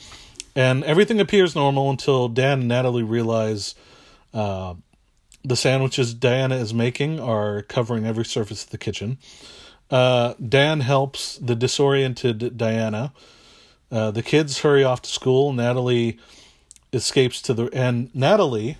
[0.55, 3.75] And everything appears normal until Dan and Natalie realize
[4.33, 4.75] uh,
[5.43, 9.17] the sandwiches Diana is making are covering every surface of the kitchen.
[9.89, 13.13] Uh, Dan helps the disoriented Diana.
[13.91, 15.53] Uh, the kids hurry off to school.
[15.53, 16.17] Natalie
[16.91, 18.77] escapes to the and Natalie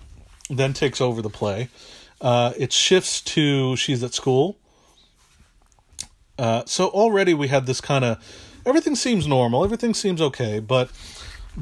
[0.48, 1.68] then takes over the play.
[2.20, 4.56] Uh, it shifts to she's at school.
[6.38, 8.18] Uh, so already we had this kind of
[8.66, 10.90] everything seems normal, everything seems okay, but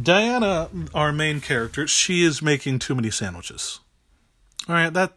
[0.01, 3.81] Diana, our main character, she is making too many sandwiches.
[4.69, 5.13] All right, that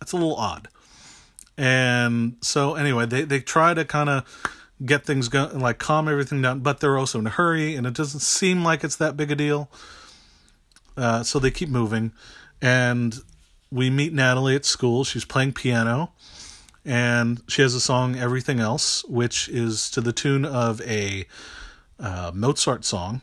[0.00, 0.68] that's a little odd.
[1.56, 4.24] And so anyway, they they try to kind of
[4.84, 7.94] get things going, like calm everything down, but they're also in a hurry, and it
[7.94, 9.70] doesn't seem like it's that big a deal.
[10.96, 12.12] Uh, so they keep moving,
[12.60, 13.20] and
[13.70, 15.04] we meet Natalie at school.
[15.04, 16.12] She's playing piano,
[16.84, 21.26] and she has a song "Everything Else," which is to the tune of a
[21.98, 23.20] uh, Mozart song,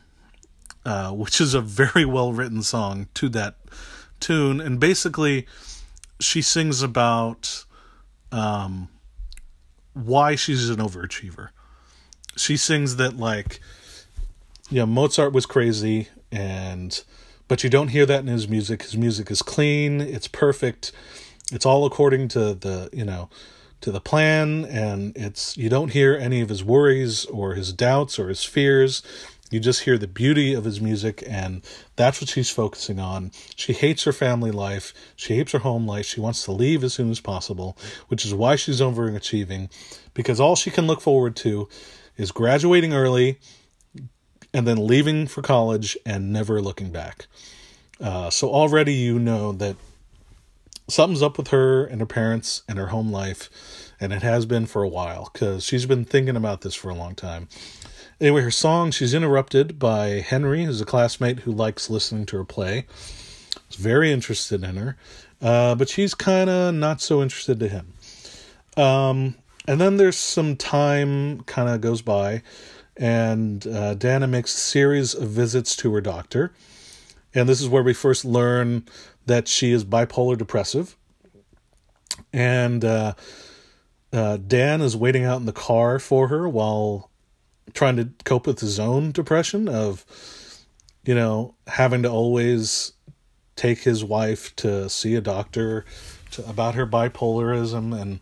[0.84, 3.56] uh, which is a very well written song to that
[4.20, 4.60] tune.
[4.60, 5.46] And basically,
[6.20, 7.64] she sings about
[8.32, 8.88] um,
[9.94, 11.48] why she's an overachiever.
[12.36, 13.60] She sings that like,
[14.70, 17.02] yeah, Mozart was crazy, and
[17.48, 18.82] but you don't hear that in his music.
[18.82, 20.92] His music is clean, it's perfect,
[21.52, 23.28] it's all according to the you know
[23.80, 28.18] to the plan, and it's you don't hear any of his worries or his doubts
[28.18, 29.02] or his fears.
[29.48, 31.62] You just hear the beauty of his music, and
[31.94, 33.30] that's what she's focusing on.
[33.54, 34.92] She hates her family life.
[35.14, 36.04] She hates her home life.
[36.04, 37.78] She wants to leave as soon as possible,
[38.08, 39.70] which is why she's overachieving,
[40.14, 41.68] because all she can look forward to
[42.16, 43.38] is graduating early
[44.56, 47.26] and then leaving for college and never looking back.
[48.00, 49.76] Uh, so already you know that
[50.88, 53.50] something's up with her and her parents and her home life,
[54.00, 56.94] and it has been for a while because she's been thinking about this for a
[56.94, 57.48] long time.
[58.18, 62.44] Anyway, her song, she's interrupted by Henry, who's a classmate who likes listening to her
[62.44, 62.86] play.
[63.68, 64.96] He's very interested in her,
[65.42, 67.92] uh, but she's kind of not so interested to him.
[68.82, 69.34] Um,
[69.68, 72.42] and then there's some time kind of goes by,
[72.96, 76.52] and uh, Dana makes a series of visits to her doctor.
[77.34, 78.86] And this is where we first learn
[79.26, 80.96] that she is bipolar depressive.
[82.32, 83.14] And uh,
[84.12, 87.10] uh, Dan is waiting out in the car for her while
[87.74, 90.04] trying to cope with his own depression of
[91.04, 92.92] you know having to always
[93.54, 95.84] take his wife to see a doctor
[96.30, 98.20] to, about her bipolarism and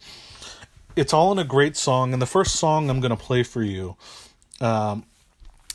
[0.96, 3.62] it's all in a great song and the first song i'm going to play for
[3.62, 3.96] you
[4.60, 5.04] um,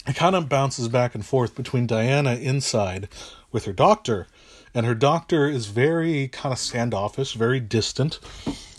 [0.07, 3.07] it kind of bounces back and forth between diana inside
[3.51, 4.27] with her doctor
[4.73, 8.19] and her doctor is very kind of standoffish very distant.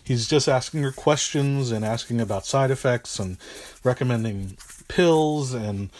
[0.04, 3.38] He's just asking her questions and asking about side effects and
[3.84, 4.56] recommending
[4.88, 5.90] pills and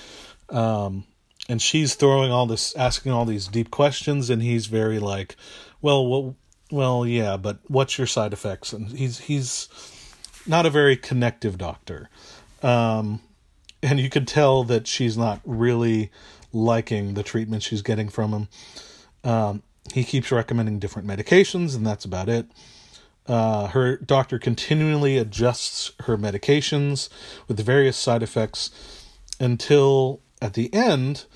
[0.48, 1.04] um
[1.48, 5.36] and she's throwing all this asking all these deep questions and he's very like
[5.80, 6.36] well well
[6.70, 8.72] well yeah but what's your side effects?
[8.72, 9.68] And he's he's
[10.46, 12.08] not a very connective doctor.
[12.62, 13.20] Um
[13.82, 16.10] and you could tell that she's not really
[16.52, 18.48] liking the treatment she's getting from him.
[19.24, 19.62] Um
[19.92, 22.46] he keeps recommending different medications and that's about it.
[23.26, 27.08] Uh, her doctor continually adjusts her medications
[27.46, 28.70] with various side effects
[29.38, 31.26] until at the end,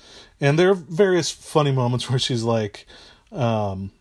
[0.41, 2.85] and there are various funny moments where she's like,
[3.31, 3.91] um,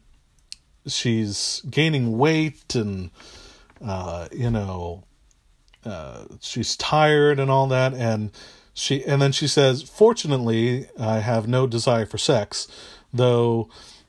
[0.86, 3.10] she's gaining weight and,
[3.84, 5.04] uh, you know,
[5.84, 8.30] uh, she's tired and all that, and
[8.72, 12.68] she and then she says, "Fortunately, I have no desire for sex,
[13.12, 13.68] though."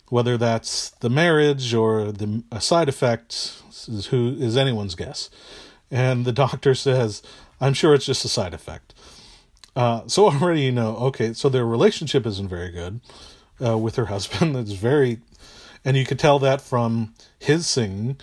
[0.10, 3.34] Whether that's the marriage or the a side effect
[3.88, 5.32] is who is anyone's guess.
[5.90, 7.22] And the doctor says,
[7.62, 8.94] I'm sure it's just a side effect.
[9.76, 13.02] Uh, so already you know, okay, so their relationship isn't very good
[13.64, 14.56] uh, with her husband.
[14.58, 15.20] It's very,
[15.84, 18.18] and you could tell that from his singing.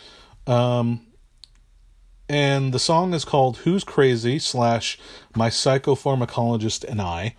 [0.46, 1.06] Um,
[2.32, 4.98] and the song is called "Who's Crazy" slash
[5.36, 7.36] My Psychopharmacologist and I.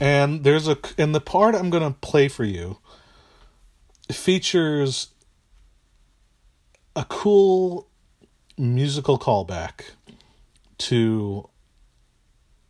[0.00, 2.78] And there's a, and the part I'm gonna play for you
[4.10, 5.08] features
[6.94, 7.88] a cool
[8.56, 9.82] musical callback
[10.78, 11.48] to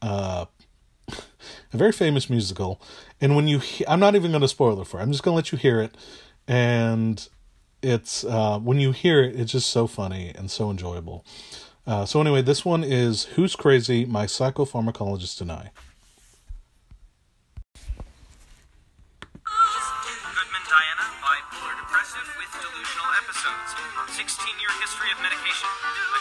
[0.01, 0.47] uh,
[1.09, 2.81] a very famous musical.
[3.21, 4.99] And when you, I'm not even going to spoil it for.
[4.99, 5.05] You.
[5.05, 5.97] I'm just going to let you hear it,
[6.47, 7.27] and
[7.83, 11.25] it's uh, when you hear it, it's just so funny and so enjoyable.
[11.87, 15.71] Uh, so anyway, this one is "Who's Crazy?" My Psychopharmacologist and I.
[19.43, 23.75] Goodman Diana, bipolar depressive with delusional episodes.
[24.15, 25.67] 16-year history of medication.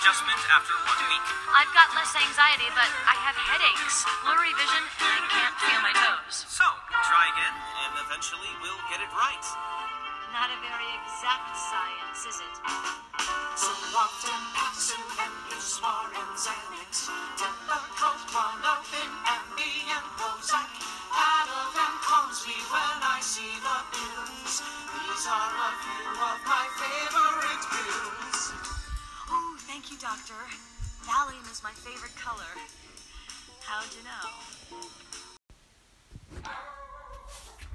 [0.01, 1.25] Adjustment after one week.
[1.53, 5.93] I've got less anxiety, but I have headaches, blurry vision, and I can't feel my
[5.93, 6.49] toes.
[6.49, 6.65] So
[7.05, 10.00] try again, and eventually we'll get it right.
[10.31, 12.55] Not a very exact science, is it?
[13.59, 20.71] So often passing and you smart and Xanax Typical clonopin and me and Prozac
[21.11, 27.63] Ativan calms me when I see the pills These are a few of my favorite
[27.67, 28.55] pills
[29.29, 30.39] Oh, thank you, doctor.
[31.03, 32.55] Valium is my favorite color.
[33.67, 35.10] How'd you know?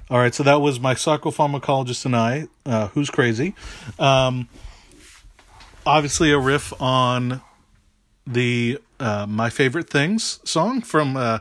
[0.09, 3.55] All right, so that was my psychopharmacologist and I, uh, who's crazy.
[3.99, 4.47] Um,
[5.85, 7.41] obviously, a riff on
[8.25, 11.39] the uh, "My Favorite Things" song from uh,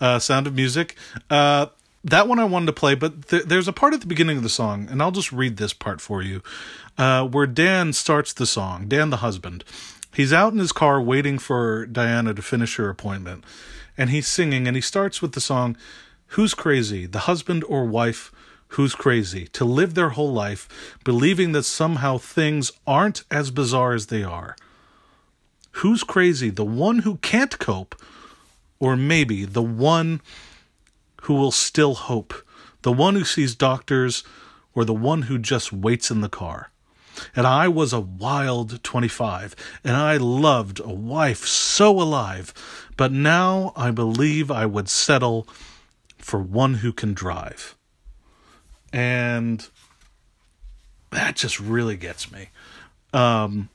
[0.00, 0.94] uh, Sound of Music.
[1.28, 1.66] Uh,
[2.04, 4.44] that one I wanted to play, but th- there's a part at the beginning of
[4.44, 6.40] the song, and I'll just read this part for you,
[6.96, 8.86] uh, where Dan starts the song.
[8.86, 9.64] Dan, the husband,
[10.14, 13.42] he's out in his car waiting for Diana to finish her appointment,
[13.98, 15.76] and he's singing, and he starts with the song.
[16.34, 18.32] Who's crazy, the husband or wife?
[18.70, 24.06] Who's crazy, to live their whole life believing that somehow things aren't as bizarre as
[24.06, 24.56] they are?
[25.78, 27.94] Who's crazy, the one who can't cope,
[28.80, 30.20] or maybe the one
[31.22, 32.34] who will still hope,
[32.82, 34.24] the one who sees doctors,
[34.74, 36.72] or the one who just waits in the car?
[37.36, 42.52] And I was a wild 25, and I loved a wife so alive,
[42.96, 45.46] but now I believe I would settle
[46.24, 47.76] for one who can drive.
[48.94, 49.68] And
[51.10, 52.48] that just really gets me.
[53.12, 53.68] Um,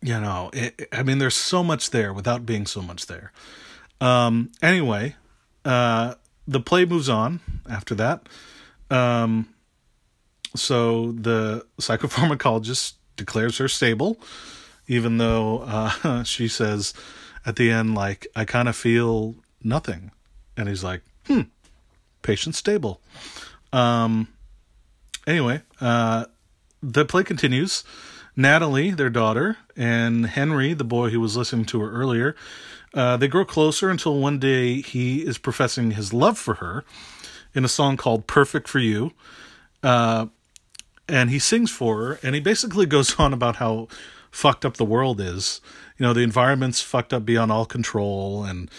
[0.00, 3.32] you know, it, I mean, there's so much there without being so much there.
[4.00, 5.16] Um, anyway,
[5.64, 6.14] uh,
[6.46, 8.28] the play moves on after that.
[8.88, 9.52] Um,
[10.54, 14.16] so the psychopharmacologist declares her stable,
[14.86, 16.94] even though uh, she says
[17.44, 20.12] at the end, like, I kind of feel nothing.
[20.56, 21.42] And he's like, hmm,
[22.22, 23.00] patient stable.
[23.72, 24.28] Um,
[25.26, 26.26] anyway, uh,
[26.82, 27.84] the play continues.
[28.34, 32.34] Natalie, their daughter, and Henry, the boy who was listening to her earlier,
[32.94, 36.84] uh, they grow closer until one day he is professing his love for her
[37.54, 39.12] in a song called Perfect for You.
[39.82, 40.26] Uh,
[41.08, 43.88] and he sings for her, and he basically goes on about how
[44.30, 45.60] fucked up the world is.
[45.98, 48.70] You know, the environment's fucked up beyond all control, and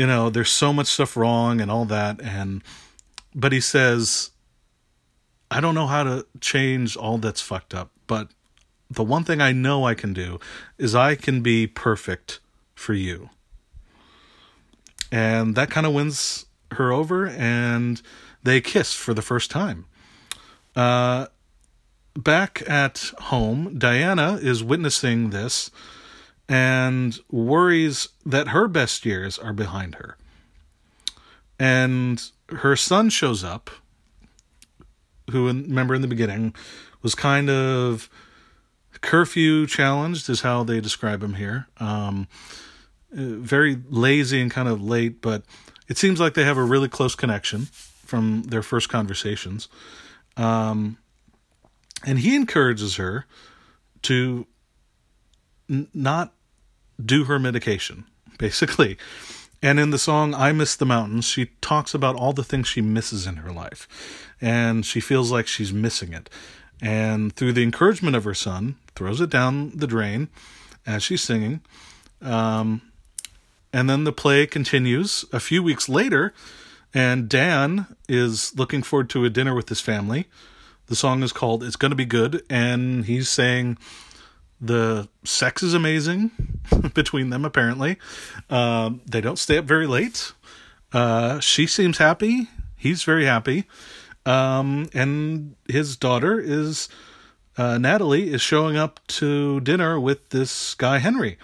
[0.00, 2.22] you know, there's so much stuff wrong and all that.
[2.22, 2.62] And
[3.34, 4.30] but he says,
[5.50, 8.30] I don't know how to change all that's fucked up, but
[8.90, 10.40] the one thing I know I can do
[10.78, 12.40] is I can be perfect
[12.74, 13.28] for you.
[15.12, 18.00] And that kind of wins her over, and
[18.42, 19.84] they kiss for the first time.
[20.74, 21.26] Uh,
[22.16, 25.70] back at home, Diana is witnessing this
[26.50, 30.16] and worries that her best years are behind her.
[31.60, 33.70] And her son shows up,
[35.30, 36.52] who, remember in the beginning,
[37.02, 38.10] was kind of
[39.00, 41.68] curfew challenged, is how they describe him here.
[41.78, 42.26] Um,
[43.12, 45.44] very lazy and kind of late, but
[45.88, 47.66] it seems like they have a really close connection
[48.04, 49.68] from their first conversations.
[50.36, 50.98] Um,
[52.04, 53.26] and he encourages her
[54.02, 54.48] to
[55.68, 56.32] n- not
[57.06, 58.04] do her medication,
[58.38, 58.96] basically.
[59.62, 62.80] And in the song I Miss the Mountains, she talks about all the things she
[62.80, 63.86] misses in her life.
[64.40, 66.30] And she feels like she's missing it.
[66.80, 70.28] And through the encouragement of her son, throws it down the drain
[70.86, 71.60] as she's singing.
[72.22, 72.80] Um,
[73.72, 76.32] and then the play continues a few weeks later,
[76.92, 80.26] and Dan is looking forward to a dinner with his family.
[80.86, 83.78] The song is called It's Gonna Be Good, and he's saying
[84.60, 86.30] the sex is amazing
[86.94, 87.98] between them, apparently.
[88.48, 90.32] Um, they don't stay up very late.
[90.92, 92.48] Uh, she seems happy.
[92.76, 93.64] He's very happy.
[94.26, 96.88] Um, and his daughter is,
[97.56, 101.38] uh, Natalie, is showing up to dinner with this guy, Henry.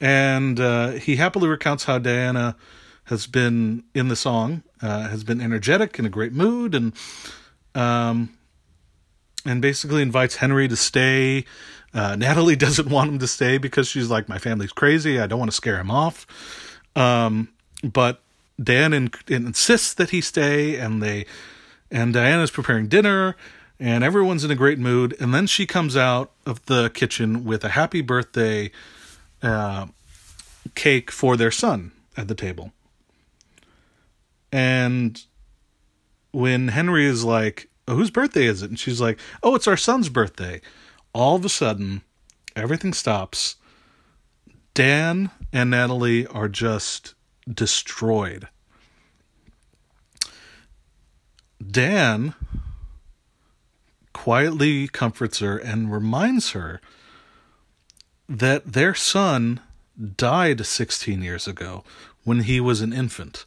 [0.00, 2.56] And uh, he happily recounts how Diana
[3.04, 6.92] has been in the song, uh, has been energetic, in a great mood, and
[7.74, 8.30] um,
[9.44, 11.44] and basically invites Henry to stay.
[11.94, 15.18] Uh, Natalie doesn't want him to stay because she's like, my family's crazy.
[15.20, 16.26] I don't want to scare him off.
[16.96, 17.48] Um,
[17.82, 18.22] but
[18.62, 21.26] Dan in, insists that he stay, and they
[21.90, 23.36] and Diana's preparing dinner,
[23.78, 25.16] and everyone's in a great mood.
[25.20, 28.70] And then she comes out of the kitchen with a happy birthday
[29.42, 29.86] uh,
[30.74, 32.72] cake for their son at the table.
[34.50, 35.22] And
[36.32, 38.70] when Henry is like, whose birthday is it?
[38.70, 40.60] And she's like, oh, it's our son's birthday.
[41.12, 42.02] All of a sudden,
[42.54, 43.56] everything stops.
[44.74, 47.14] Dan and Natalie are just
[47.52, 48.48] destroyed.
[51.64, 52.34] Dan
[54.12, 56.80] quietly comforts her and reminds her
[58.28, 59.60] that their son
[60.16, 61.82] died 16 years ago
[62.24, 63.44] when he was an infant.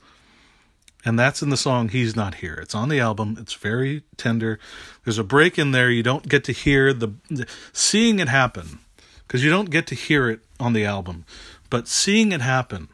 [1.03, 2.53] And that's in the song He's Not Here.
[2.55, 3.37] It's on the album.
[3.39, 4.59] It's very tender.
[5.03, 5.89] There's a break in there.
[5.89, 8.79] You don't get to hear the, the seeing it happen
[9.27, 11.25] because you don't get to hear it on the album.
[11.69, 12.89] But seeing it happen,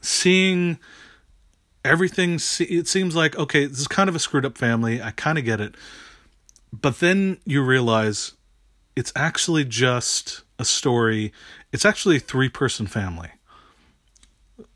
[0.00, 0.78] seeing
[1.84, 5.00] everything, it seems like, okay, this is kind of a screwed up family.
[5.00, 5.74] I kind of get it.
[6.72, 8.32] But then you realize
[8.94, 11.32] it's actually just a story.
[11.72, 13.30] It's actually a three person family.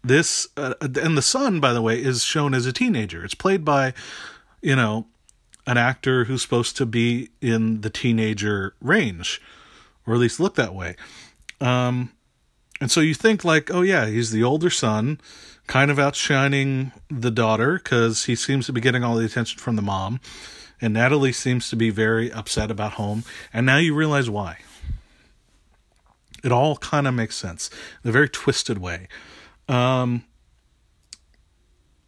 [0.05, 3.25] This, uh, and the son, by the way, is shown as a teenager.
[3.25, 3.95] It's played by,
[4.61, 5.07] you know,
[5.67, 9.41] an actor who's supposed to be in the teenager range,
[10.07, 10.97] or at least look that way.
[11.61, 12.11] Um,
[12.81, 15.21] and so you think, like, oh, yeah, he's the older son,
[15.67, 19.77] kind of outshining the daughter because he seems to be getting all the attention from
[19.77, 20.21] the mom.
[20.81, 23.23] And Natalie seems to be very upset about home.
[23.53, 24.59] And now you realize why.
[26.43, 27.71] It all kind of makes sense
[28.03, 29.07] in a very twisted way.
[29.69, 30.25] Um,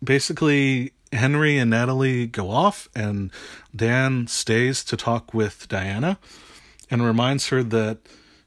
[0.02, 3.30] basically, Henry and Natalie go off, and
[3.74, 6.18] Dan stays to talk with Diana
[6.90, 7.98] and reminds her that,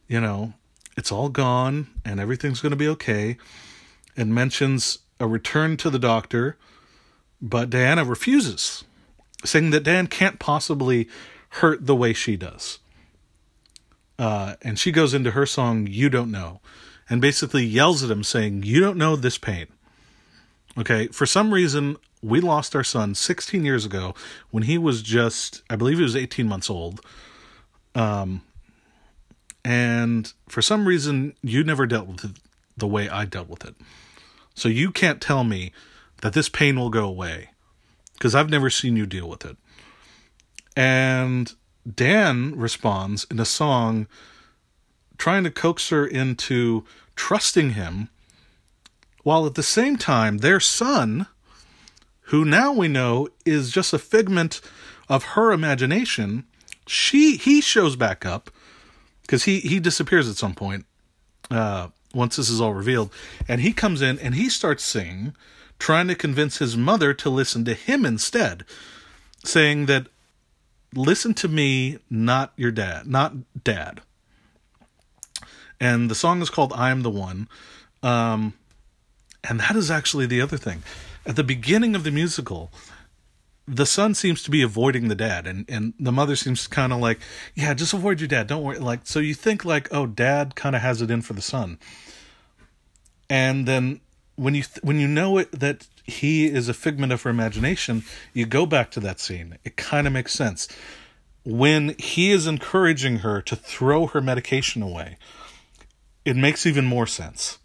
[0.07, 0.53] you know,
[0.95, 3.37] it's all gone and everything's going to be okay,
[4.15, 6.57] and mentions a return to the doctor,
[7.41, 8.83] but Diana refuses,
[9.43, 11.07] saying that Dan can't possibly
[11.49, 12.79] hurt the way she does.
[14.19, 16.59] Uh, and she goes into her song, You Don't Know,
[17.09, 19.67] and basically yells at him, saying, You don't know this pain.
[20.77, 24.13] Okay, for some reason, we lost our son 16 years ago
[24.51, 27.01] when he was just, I believe he was 18 months old.
[27.95, 28.41] Um,
[29.65, 32.31] and for some reason, you never dealt with it
[32.75, 33.75] the way I dealt with it.
[34.53, 35.71] So you can't tell me
[36.21, 37.49] that this pain will go away
[38.13, 39.57] because I've never seen you deal with it.
[40.75, 41.53] And
[41.91, 44.07] Dan responds in a song
[45.17, 48.09] trying to coax her into trusting him,
[49.23, 51.27] while at the same time, their son,
[52.21, 54.61] who now we know is just a figment
[55.09, 56.45] of her imagination,
[56.85, 58.49] she he shows back up
[59.21, 60.85] because he he disappears at some point
[61.51, 63.11] uh, once this is all revealed,
[63.47, 65.35] and he comes in and he starts singing,
[65.79, 68.63] trying to convince his mother to listen to him instead,
[69.43, 70.07] saying that
[70.93, 74.01] listen to me, not your dad, not dad.
[75.79, 77.47] And the song is called "I Am the One,"
[78.01, 78.53] um,
[79.47, 80.83] and that is actually the other thing.
[81.25, 82.71] At the beginning of the musical,
[83.67, 86.99] the son seems to be avoiding the dad and and the mother seems kind of
[86.99, 87.19] like
[87.53, 90.75] yeah just avoid your dad don't worry like so you think like oh dad kind
[90.75, 91.77] of has it in for the son.
[93.29, 93.99] And then
[94.37, 98.03] when you th- when you know it that he is a figment of her imagination
[98.33, 99.57] you go back to that scene.
[99.65, 100.69] It kind of makes sense.
[101.43, 105.17] When he is encouraging her to throw her medication away
[106.27, 107.57] it makes even more sense.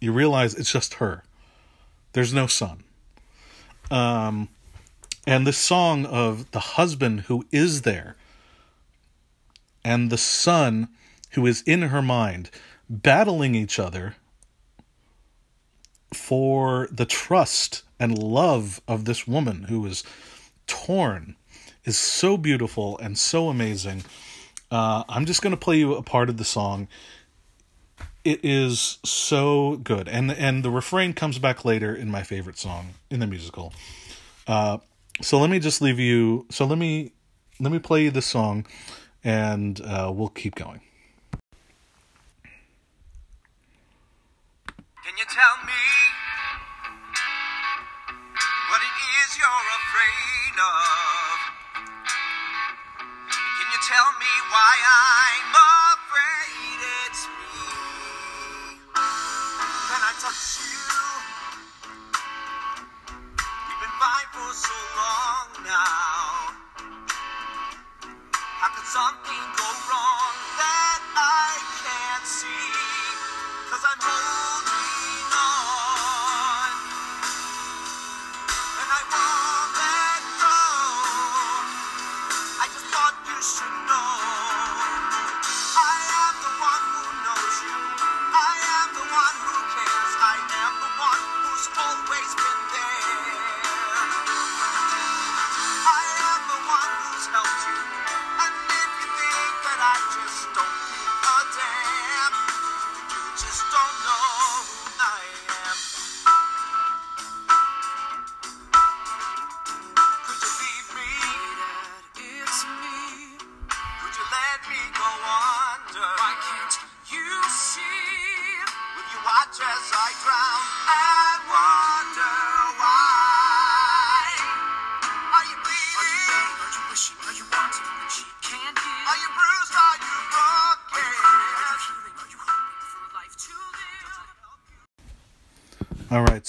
[0.00, 1.24] You realize it's just her.
[2.12, 2.84] There's no son.
[3.90, 4.48] Um,
[5.26, 8.14] and this song of the husband who is there
[9.84, 10.90] and the son
[11.32, 12.50] who is in her mind
[12.88, 14.14] battling each other
[16.12, 20.04] for the trust and love of this woman who is
[20.68, 21.34] torn
[21.84, 24.04] is so beautiful and so amazing.
[24.70, 26.88] Uh, I'm just going to play you a part of the song.
[28.24, 32.94] It is so good, and and the refrain comes back later in my favorite song
[33.10, 33.74] in the musical.
[34.46, 34.78] Uh,
[35.20, 36.46] so let me just leave you.
[36.50, 37.12] So let me
[37.60, 38.66] let me play you the song,
[39.22, 40.80] and uh, we'll keep going.
[45.04, 46.03] Can you tell me
[53.84, 58.80] tell me why I'm afraid it's me?
[58.96, 60.88] Can I touch you?
[63.36, 66.56] We've been fine for so long now.
[68.56, 71.53] How could something go wrong that I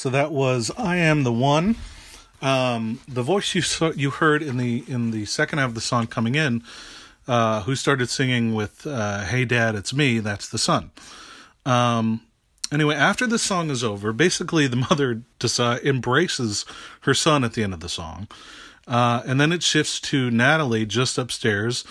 [0.05, 1.77] so that was "I Am the One."
[2.39, 5.81] Um, the voice you saw, you heard in the in the second half of the
[5.81, 6.61] song coming in,
[7.27, 10.91] uh, who started singing with uh, "Hey Dad, it's me." That's the son.
[11.65, 12.21] Um,
[12.71, 15.23] anyway, after the song is over, basically the mother
[15.83, 16.65] embraces
[17.01, 18.27] her son at the end of the song,
[18.87, 21.83] uh, and then it shifts to Natalie just upstairs,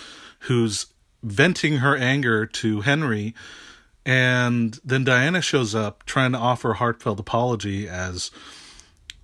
[0.47, 0.85] who's
[1.21, 3.35] venting her anger to Henry
[4.05, 8.29] and then Diana shows up trying to offer a heartfelt apology as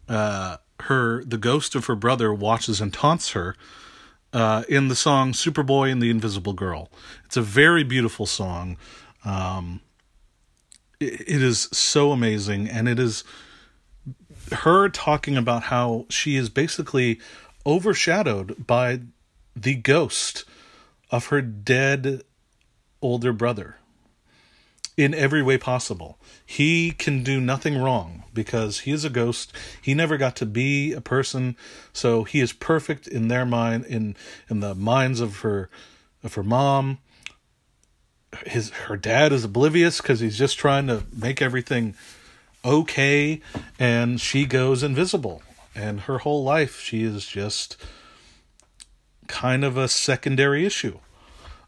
[0.10, 3.56] uh, her the ghost of her brother watches and taunts her
[4.34, 6.90] uh, in the song Superboy and the Invisible Girl.
[7.26, 8.78] It's a very beautiful song.
[9.24, 9.82] Um,
[11.00, 13.24] it, it is so amazing, and it is
[14.52, 17.20] her talking about how she is basically
[17.66, 19.02] overshadowed by
[19.56, 20.44] the ghost
[21.12, 22.24] of her dead
[23.02, 23.76] older brother
[25.02, 26.20] in every way possible.
[26.46, 29.52] He can do nothing wrong because he is a ghost.
[29.82, 31.56] He never got to be a person,
[31.92, 34.16] so he is perfect in their mind in
[34.50, 35.70] in the minds of her
[36.24, 37.00] of her mom.
[38.46, 41.96] His her dad is oblivious cuz he's just trying to make everything
[42.64, 43.42] okay
[43.80, 45.42] and she goes invisible.
[45.74, 47.76] And her whole life she is just
[49.28, 51.00] kind of a secondary issue.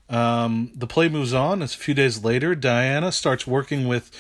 [0.09, 1.61] Um, the play moves on.
[1.61, 2.55] It's a few days later.
[2.55, 4.11] Diana starts working with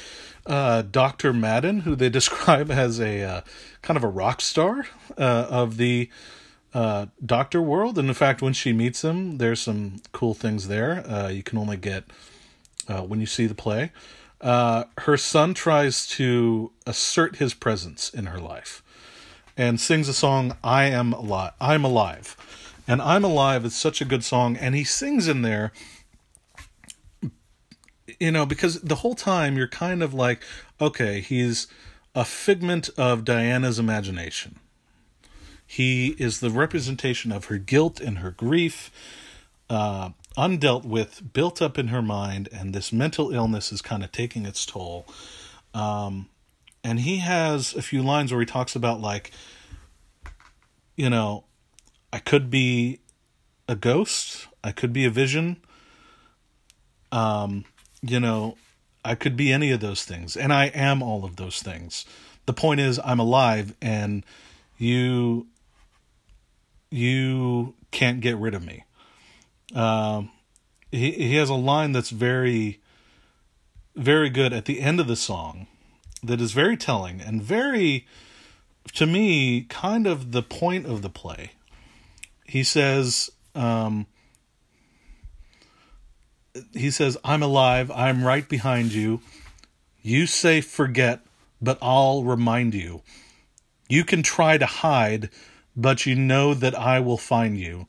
[0.45, 1.33] uh, Dr.
[1.33, 3.41] Madden, who they describe as a uh,
[3.81, 4.85] kind of a rock star
[5.17, 6.09] uh, of the
[6.73, 7.97] uh, doctor world.
[7.97, 11.07] And in fact, when she meets him, there's some cool things there.
[11.07, 12.05] Uh, you can only get
[12.87, 13.91] uh, when you see the play.
[14.41, 18.81] her son tries to assert his presence in her life
[19.55, 21.53] and sings a song, I Am Alive.
[21.61, 22.35] I'm Alive
[22.87, 25.71] and I'm Alive is such a good song, and he sings in there,
[28.19, 30.41] you know, because the whole time you're kind of like,
[30.79, 31.67] okay, he's
[32.15, 34.59] a figment of Diana's imagination.
[35.65, 38.91] He is the representation of her guilt and her grief,
[39.69, 44.11] uh, undealt with, built up in her mind, and this mental illness is kind of
[44.11, 45.07] taking its toll.
[45.73, 46.29] Um,
[46.83, 49.31] and he has a few lines where he talks about, like,
[50.95, 51.45] you know,
[52.13, 52.99] I could be
[53.67, 54.47] a ghost.
[54.63, 55.57] I could be a vision.
[57.11, 57.65] Um,
[58.03, 58.55] you know,
[59.03, 62.05] I could be any of those things, and I am all of those things.
[62.45, 64.23] The point is, I'm alive, and
[64.77, 65.47] you
[66.91, 68.83] you can't get rid of me.
[69.73, 70.29] Um,
[70.91, 72.79] he he has a line that's very
[73.95, 75.65] very good at the end of the song
[76.21, 78.05] that is very telling and very
[78.93, 81.51] to me kind of the point of the play
[82.53, 84.05] he says, um,
[86.71, 87.89] he says, I'm alive.
[87.89, 89.21] I'm right behind you.
[90.03, 91.21] You say forget,
[91.59, 93.01] but I'll remind you.
[93.89, 95.31] You can try to hide,
[95.75, 97.87] but you know that I will find you.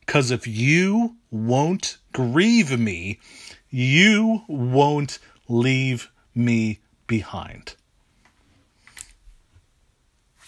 [0.00, 3.20] Because if you won't grieve me,
[3.68, 7.74] you won't leave me behind.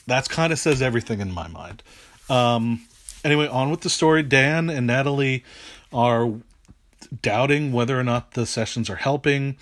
[0.07, 1.83] That's kind of says everything in my mind.
[2.31, 2.88] Um,
[3.29, 4.23] anyway, on with the story.
[4.23, 5.45] Dan and Natalie
[5.93, 6.33] are
[7.21, 9.57] doubting whether or not the sessions are helping.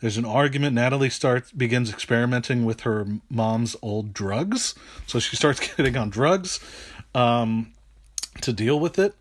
[0.00, 0.74] There's an argument.
[0.74, 4.74] Natalie starts begins experimenting with her mom's old drugs,
[5.06, 6.60] so she starts getting on drugs
[7.14, 7.72] um,
[8.42, 9.14] to deal with it.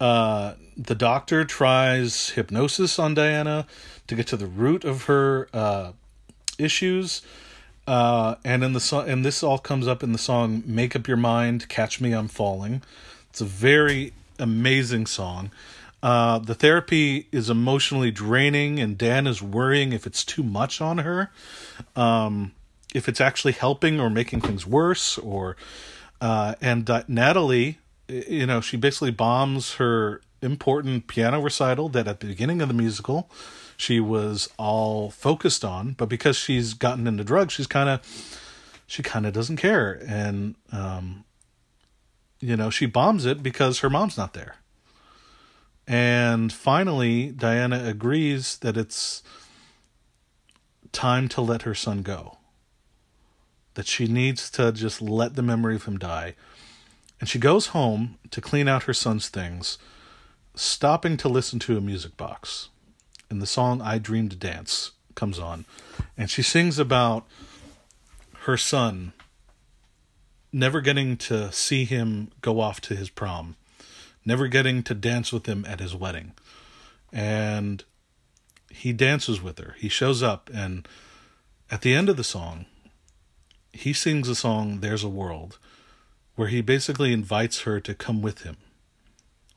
[0.00, 3.66] Uh, the doctor tries hypnosis on Diana
[4.08, 5.92] to get to the root of her uh,
[6.58, 7.22] issues.
[7.86, 11.06] Uh, and in the song, and this all comes up in the song "Make Up
[11.06, 12.82] Your Mind, Catch Me, I'm Falling."
[13.36, 15.50] It's a very amazing song.
[16.02, 20.96] Uh, the therapy is emotionally draining, and Dan is worrying if it's too much on
[20.96, 21.30] her,
[21.96, 22.52] um,
[22.94, 25.18] if it's actually helping or making things worse.
[25.18, 25.54] Or
[26.18, 27.78] uh, and uh, Natalie,
[28.08, 32.74] you know, she basically bombs her important piano recital that at the beginning of the
[32.74, 33.30] musical
[33.76, 38.00] she was all focused on, but because she's gotten into drugs, she's kind of
[38.86, 41.25] she kind of doesn't care, and um,
[42.40, 44.56] you know, she bombs it because her mom's not there.
[45.86, 49.22] And finally, Diana agrees that it's
[50.92, 52.38] time to let her son go.
[53.74, 56.34] That she needs to just let the memory of him die.
[57.20, 59.78] And she goes home to clean out her son's things,
[60.54, 62.68] stopping to listen to a music box.
[63.30, 65.64] And the song I Dream to Dance comes on.
[66.16, 67.26] And she sings about
[68.42, 69.12] her son
[70.56, 73.56] never getting to see him go off to his prom,
[74.24, 76.32] never getting to dance with him at his wedding.
[77.12, 77.84] And
[78.70, 79.76] he dances with her.
[79.78, 80.88] He shows up, and
[81.70, 82.64] at the end of the song,
[83.70, 85.58] he sings a song, There's a World,
[86.36, 88.56] where he basically invites her to come with him,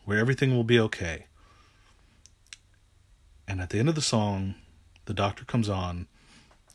[0.03, 1.27] where everything will be okay.
[3.47, 4.55] And at the end of the song,
[5.05, 6.07] the doctor comes on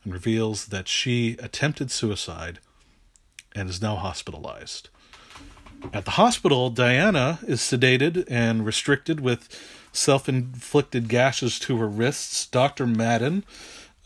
[0.03, 2.59] and reveals that she attempted suicide
[3.55, 4.89] and is now hospitalized.
[5.93, 9.49] At the hospital, Diana is sedated and restricted with
[9.93, 12.47] self inflicted gashes to her wrists.
[12.47, 12.87] Dr.
[12.87, 13.45] Madden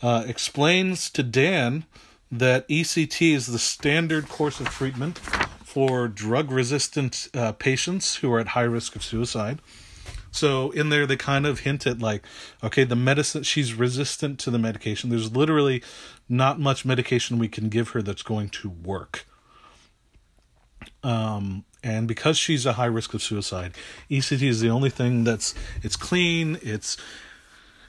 [0.01, 1.85] uh, explains to Dan
[2.31, 5.17] that ECT is the standard course of treatment
[5.63, 9.59] for drug resistant uh, patients who are at high risk of suicide.
[10.31, 12.23] So in there, they kind of hint at like,
[12.63, 15.09] okay, the medicine, she's resistant to the medication.
[15.09, 15.83] There's literally
[16.27, 19.25] not much medication we can give her that's going to work.
[21.03, 23.73] Um, and because she's a high risk of suicide,
[24.09, 26.97] ECT is the only thing that's it's clean, it's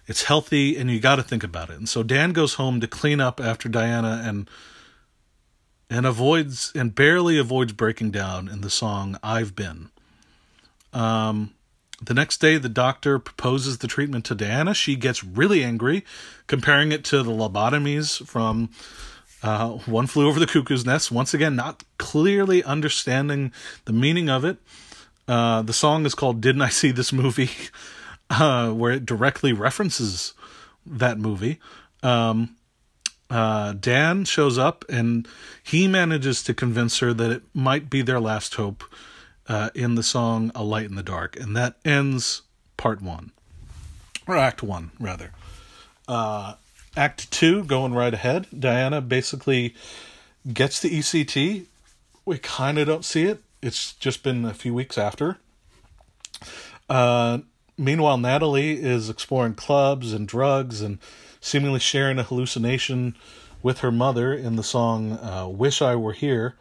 [0.07, 1.78] it's healthy, and you got to think about it.
[1.78, 4.49] And so Dan goes home to clean up after Diana and
[5.88, 9.91] and avoids and barely avoids breaking down in the song "I've Been."
[10.93, 11.55] Um,
[12.03, 14.72] the next day, the doctor proposes the treatment to Diana.
[14.72, 16.05] She gets really angry,
[16.47, 18.70] comparing it to the lobotomies from
[19.43, 21.11] uh, One Flew Over the Cuckoo's Nest.
[21.11, 23.53] Once again, not clearly understanding
[23.84, 24.59] the meaning of it.
[25.28, 27.51] Uh, the song is called Didn't I See This Movie?
[28.32, 30.34] Uh, where it directly references
[30.86, 31.59] that movie.
[32.01, 32.55] Um,
[33.28, 35.26] uh, Dan shows up and
[35.62, 38.84] he manages to convince her that it might be their last hope
[39.49, 41.38] uh, in the song A Light in the Dark.
[41.38, 42.43] And that ends
[42.76, 43.32] part one,
[44.26, 45.32] or act one, rather.
[46.97, 49.74] Act two, going right ahead, Diana basically
[50.53, 51.66] gets the ECT.
[52.24, 53.43] We kind of don't see it.
[53.62, 55.38] It's just been a few weeks after.
[56.88, 57.38] Uh,
[57.78, 60.99] meanwhile, Natalie is exploring clubs and drugs and
[61.41, 63.14] seemingly sharing a hallucination
[63.62, 66.57] with her mother in the song uh, Wish I Were Here.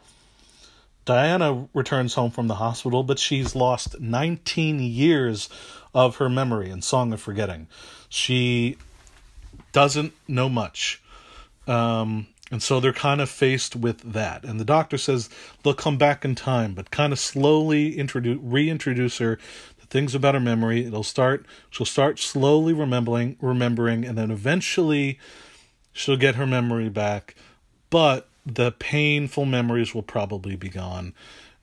[1.04, 5.48] Diana returns home from the hospital, but she's lost 19 years
[5.92, 7.66] of her memory in Song of Forgetting.
[8.08, 8.76] She
[9.72, 11.02] doesn't know much.
[11.66, 14.44] Um, and so they're kind of faced with that.
[14.44, 15.30] And the doctor says
[15.62, 20.34] they'll come back in time, but kind of slowly introduce, reintroduce her to things about
[20.34, 20.84] her memory.
[20.84, 25.18] It'll start, she'll start slowly remembering, remembering, and then eventually
[25.92, 27.36] she'll get her memory back.
[27.88, 31.14] But the painful memories will probably be gone.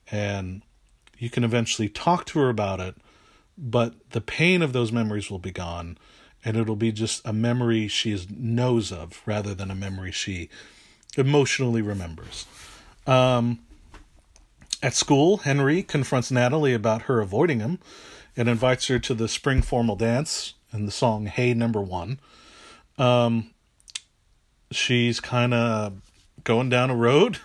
[0.09, 0.61] And
[1.17, 2.95] you can eventually talk to her about it,
[3.57, 5.97] but the pain of those memories will be gone.
[6.45, 10.49] And it'll be just a memory she knows of rather than a memory she
[11.17, 12.45] emotionally remembers.
[13.05, 13.59] Um,
[14.81, 17.79] at school, Henry confronts Natalie about her avoiding him
[18.35, 22.19] and invites her to the spring formal dance and the song Hey Number One.
[22.97, 23.51] Um,
[24.71, 25.93] she's kind of
[26.43, 27.39] going down a road.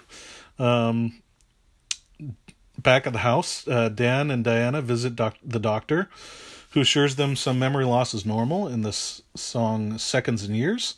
[0.58, 1.22] Um,
[2.78, 6.10] back at the house, uh, Dan and Diana visit doc- the doctor,
[6.72, 10.94] who assures them some memory loss is normal in this song Seconds and Years,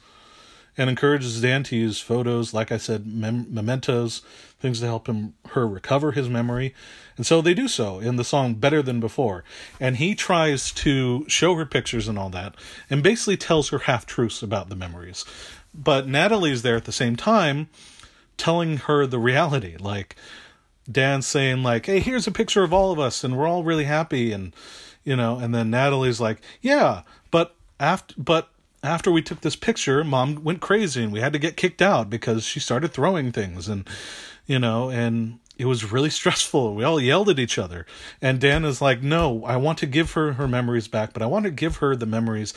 [0.76, 4.22] and encourages Dan to use photos, like I said, mem- mementos,
[4.58, 6.74] things to help him her recover his memory.
[7.16, 9.44] And so they do so in the song Better Than Before.
[9.78, 12.56] And he tries to show her pictures and all that,
[12.90, 15.24] and basically tells her half truths about the memories.
[15.72, 17.68] But Natalie's there at the same time
[18.36, 19.76] telling her the reality.
[19.76, 20.16] Like
[20.90, 23.84] Dan saying like, "Hey, here's a picture of all of us and we're all really
[23.84, 24.54] happy." And
[25.04, 28.48] you know, and then Natalie's like, "Yeah, but after but
[28.82, 32.10] after we took this picture, mom went crazy and we had to get kicked out
[32.10, 33.88] because she started throwing things and
[34.46, 36.74] you know, and it was really stressful.
[36.74, 37.86] We all yelled at each other.
[38.20, 41.26] And Dan is like, "No, I want to give her her memories back, but I
[41.26, 42.54] want to give her the memories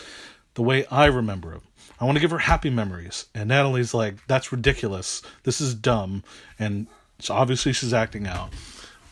[0.55, 1.61] the way I remember them."
[1.99, 3.25] I want to give her happy memories.
[3.33, 5.21] And Natalie's like, that's ridiculous.
[5.43, 6.23] This is dumb.
[6.59, 6.87] And
[7.19, 8.51] so obviously she's acting out.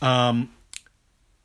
[0.01, 0.51] Um,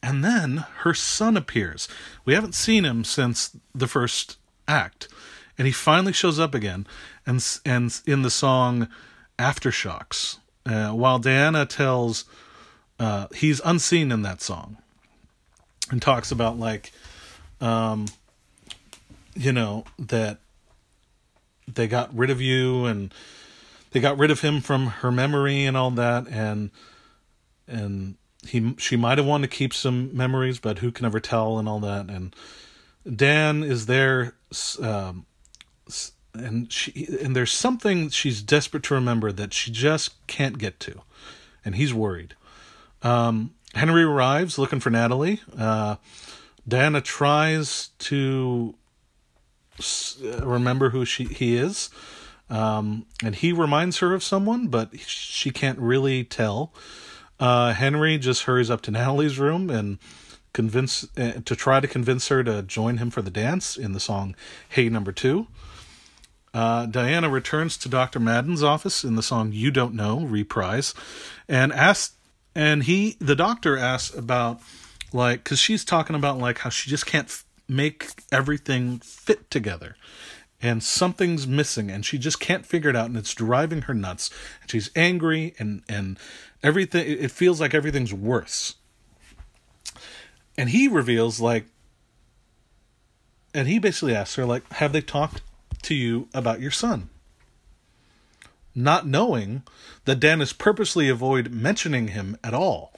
[0.03, 1.89] and then her son appears.
[2.25, 4.37] We haven't seen him since the first
[4.67, 5.09] act.
[5.59, 6.87] And he finally shows up again.
[7.27, 8.89] And, and in the song
[9.39, 12.25] Aftershocks, uh, while Diana tells,
[12.99, 14.79] uh, he's unseen in that song
[15.91, 16.93] and talks about like,
[17.61, 18.07] um,
[19.35, 20.39] you know, that
[21.67, 23.13] they got rid of you and
[23.91, 26.71] they got rid of him from her memory and all that and
[27.67, 28.17] and
[28.47, 31.69] he she might have wanted to keep some memories but who can ever tell and
[31.69, 32.35] all that and
[33.17, 34.35] Dan is there
[34.83, 35.27] um,
[36.35, 41.03] and she and there's something she's desperate to remember that she just can't get to
[41.65, 42.35] and he's worried
[43.03, 45.97] um, Henry arrives looking for Natalie uh,
[46.67, 48.75] Diana tries to
[50.43, 51.91] remember who she he is.
[52.49, 56.73] Um, and he reminds her of someone, but she can't really tell.
[57.41, 59.99] Uh, Henry just hurries up to Natalie's room and
[60.53, 64.01] convince uh, to try to convince her to join him for the dance in the
[64.01, 64.37] song
[64.69, 65.47] "Hey Number 2.
[66.53, 68.21] Uh, Diana returns to Dr.
[68.21, 70.95] Madden's office in the song "You Don't Know" reprise,
[71.49, 72.15] and asks,
[72.55, 74.61] and he, the doctor, asks about
[75.13, 79.97] like because she's talking about like how she just can't f- make everything fit together
[80.63, 84.31] and something's missing and she just can't figure it out and it's driving her nuts.
[84.61, 86.19] And she's angry and and
[86.63, 88.75] everything it feels like everything's worse.
[90.59, 91.67] And he reveals like
[93.55, 95.43] and he basically asks her like have they talked
[95.83, 97.09] to you about your son?
[98.75, 99.63] Not knowing
[100.05, 102.93] that Dan is purposely avoid mentioning him at all.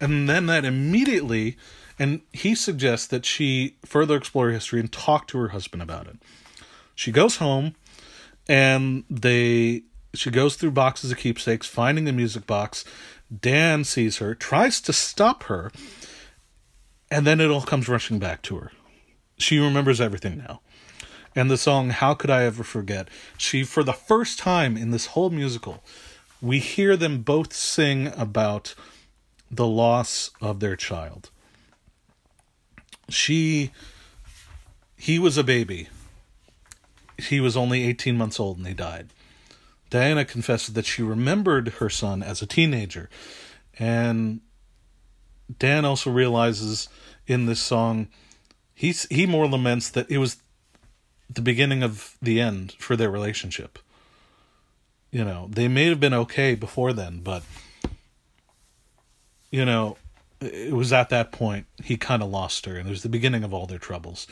[0.00, 1.56] And then that immediately
[1.98, 6.18] and he suggests that she further explore history and talk to her husband about it
[6.96, 7.76] she goes home
[8.48, 9.82] and they
[10.14, 12.84] she goes through boxes of keepsakes finding the music box.
[13.40, 15.70] Dan sees her tries to stop her
[17.10, 18.72] and then it all comes rushing back to her.
[19.38, 20.62] She remembers everything now.
[21.36, 23.08] And the song how could i ever forget?
[23.36, 25.84] She for the first time in this whole musical
[26.40, 28.74] we hear them both sing about
[29.50, 31.30] the loss of their child.
[33.10, 33.70] She
[34.96, 35.88] he was a baby
[37.18, 39.08] he was only 18 months old and he died.
[39.90, 43.08] Diana confessed that she remembered her son as a teenager.
[43.78, 44.40] And
[45.58, 46.88] Dan also realizes
[47.26, 48.08] in this song,
[48.74, 50.38] he's, he more laments that it was
[51.30, 53.78] the beginning of the end for their relationship.
[55.10, 57.42] You know, they may have been okay before then, but,
[59.50, 59.96] you know,
[60.40, 63.42] it was at that point he kind of lost her, and it was the beginning
[63.42, 64.26] of all their troubles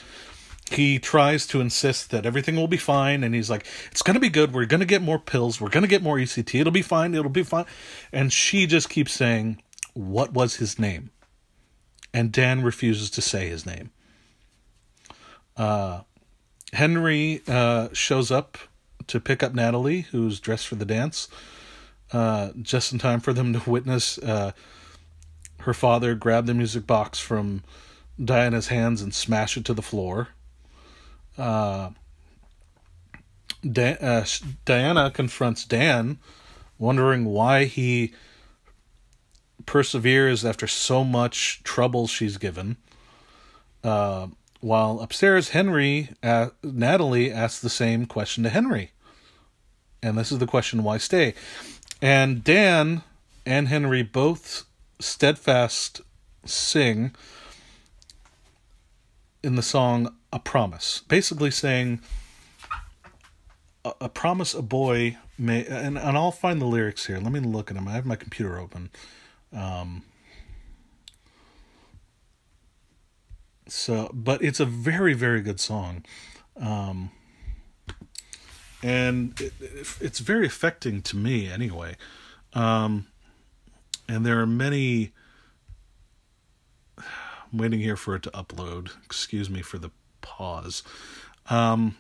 [0.71, 4.21] he tries to insist that everything will be fine and he's like it's going to
[4.21, 4.53] be good.
[4.53, 5.61] We're going to get more pills.
[5.61, 7.15] We're going to get more ect it'll be fine.
[7.15, 7.67] It'll be fine.
[8.13, 9.61] And she just keeps saying
[9.93, 11.11] what was his name?
[12.13, 13.91] And dan refuses to say his name.
[15.57, 16.01] Uh,
[16.73, 18.59] henry uh, shows up
[19.07, 21.29] to pick up natalie who's dressed for the dance
[22.13, 24.51] uh, just in time for them to witness uh,
[25.61, 27.63] her father grab the music box from
[28.23, 30.31] diana's hands and smash it to the floor
[31.39, 31.91] uh,
[33.71, 34.27] Dan, uh,
[34.65, 36.19] Diana confronts Dan,
[36.79, 38.13] wondering why he
[39.67, 42.77] perseveres after so much trouble she's given.
[43.83, 44.29] Uh,
[44.61, 48.93] while upstairs, Henry, uh, Natalie asks the same question to Henry.
[50.03, 51.35] And this is the question why stay?
[52.03, 53.03] And Dan
[53.47, 54.65] and Henry both
[55.01, 56.01] steadfast
[56.45, 57.15] sing
[59.43, 62.01] in the song a promise, basically saying
[63.85, 67.19] a, a promise a boy may, and, and I'll find the lyrics here.
[67.19, 67.87] Let me look at them.
[67.87, 68.91] I have my computer open.
[69.57, 70.03] Um,
[73.69, 76.05] so, but it's a very, very good song.
[76.57, 77.13] Um,
[78.83, 79.53] and it,
[80.01, 81.97] it's very affecting to me anyway.
[82.55, 83.07] Um,
[84.09, 85.13] and there are many.
[86.99, 88.91] I'm waiting here for it to upload.
[89.05, 89.91] Excuse me for the
[90.25, 90.83] pause.
[91.51, 91.97] Um,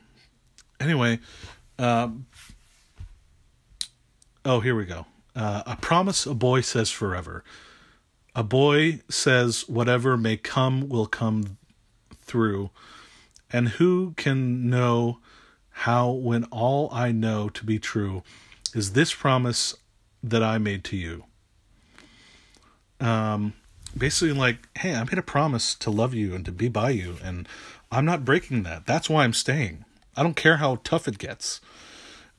[0.81, 1.21] anyway,
[1.79, 2.27] um,
[4.45, 5.07] oh, here we go.
[5.37, 7.45] Uh, a promise a boy says forever.
[8.35, 11.59] A boy says whatever may come will come
[12.17, 12.71] through.
[13.53, 15.19] And who can know
[15.71, 18.23] how, when all I know to be true
[18.75, 19.75] is this promise
[20.23, 21.25] that I made to you?
[23.01, 23.55] Um,
[23.97, 27.17] basically, like, hey, I made a promise to love you and to be by you,
[27.23, 27.49] and
[27.95, 28.87] I'm not breaking that.
[28.87, 29.85] That's why I'm staying.
[30.17, 31.61] I don't care how tough it gets.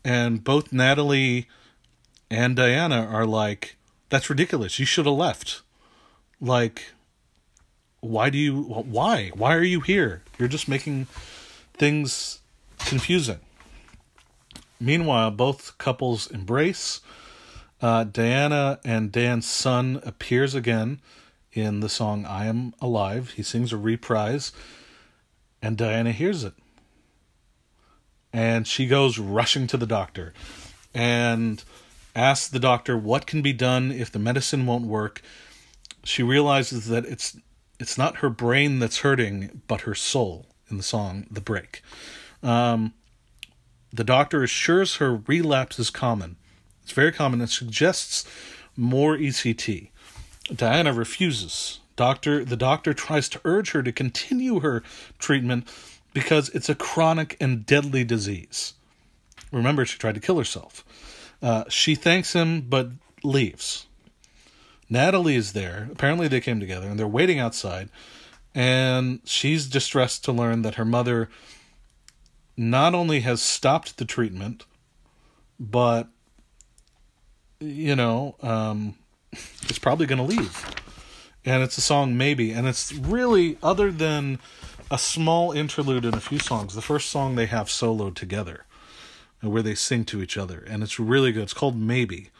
[0.03, 1.47] And both Natalie
[2.29, 3.77] and Diana are like,
[4.09, 4.79] that's ridiculous.
[4.79, 5.61] You should have left.
[6.41, 6.91] Like,
[8.01, 9.31] why do you, why?
[9.33, 10.23] Why are you here?
[10.37, 11.07] You're just making
[11.73, 12.41] things
[12.79, 13.39] confusing.
[14.77, 16.99] Meanwhile, both couples embrace.
[17.81, 20.99] Uh, Diana and Dan's son appears again
[21.53, 23.31] in the song I Am Alive.
[23.37, 24.51] He sings a reprise
[25.65, 26.53] and Diana hears it.
[28.31, 30.31] And she goes rushing to the doctor
[30.93, 31.63] and
[32.15, 35.23] asks the doctor what can be done if the medicine won't work.
[36.03, 37.37] She realizes that it's
[37.79, 41.81] it's not her brain that's hurting, but her soul in the song The Break.
[42.43, 42.93] Um,
[43.91, 46.35] the doctor assures her relapse is common.
[46.83, 48.23] It's very common and suggests
[48.77, 49.89] more ECT.
[50.55, 51.79] Diana refuses.
[51.95, 54.83] Doctor, the doctor tries to urge her to continue her
[55.17, 55.67] treatment
[56.13, 58.73] because it's a chronic and deadly disease.
[59.51, 60.83] remember she tried to kill herself.
[61.41, 62.89] Uh, she thanks him but
[63.23, 63.85] leaves.
[64.89, 65.89] Natalie is there.
[65.91, 67.89] Apparently, they came together and they're waiting outside.
[68.53, 71.29] And she's distressed to learn that her mother
[72.55, 74.65] not only has stopped the treatment,
[75.59, 76.07] but,
[77.59, 78.95] you know, um,
[79.69, 80.65] is probably going to leave.
[81.45, 82.51] And it's a song, Maybe.
[82.51, 84.39] And it's really, other than
[84.89, 88.65] a small interlude in a few songs, the first song they have soloed together,
[89.41, 90.65] where they sing to each other.
[90.67, 91.43] And it's really good.
[91.43, 92.31] It's called Maybe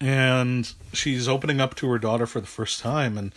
[0.00, 3.34] and she's opening up to her daughter for the first time and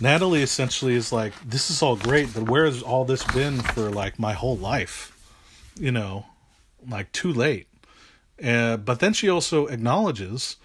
[0.00, 3.90] Natalie essentially is like this is all great but where has all this been for
[3.90, 5.16] like my whole life
[5.78, 6.26] you know
[6.88, 7.68] like too late
[8.42, 10.56] uh, but then she also acknowledges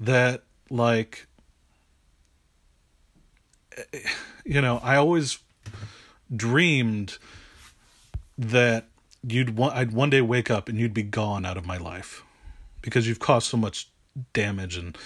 [0.00, 1.26] that like
[4.44, 5.38] you know I always
[6.34, 7.18] dreamed
[8.38, 8.88] that
[9.26, 12.22] you'd one I'd one day wake up and you'd be gone out of my life
[12.80, 13.88] because you've caused so much
[14.32, 14.96] damage and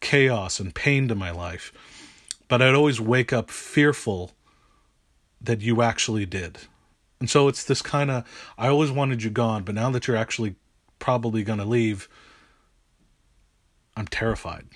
[0.00, 1.72] chaos and pain to my life.
[2.48, 4.32] But I'd always wake up fearful
[5.40, 6.58] that you actually did.
[7.20, 8.24] And so it's this kind of
[8.56, 10.56] I always wanted you gone, but now that you're actually
[10.98, 12.08] probably going to leave,
[13.96, 14.66] I'm terrified.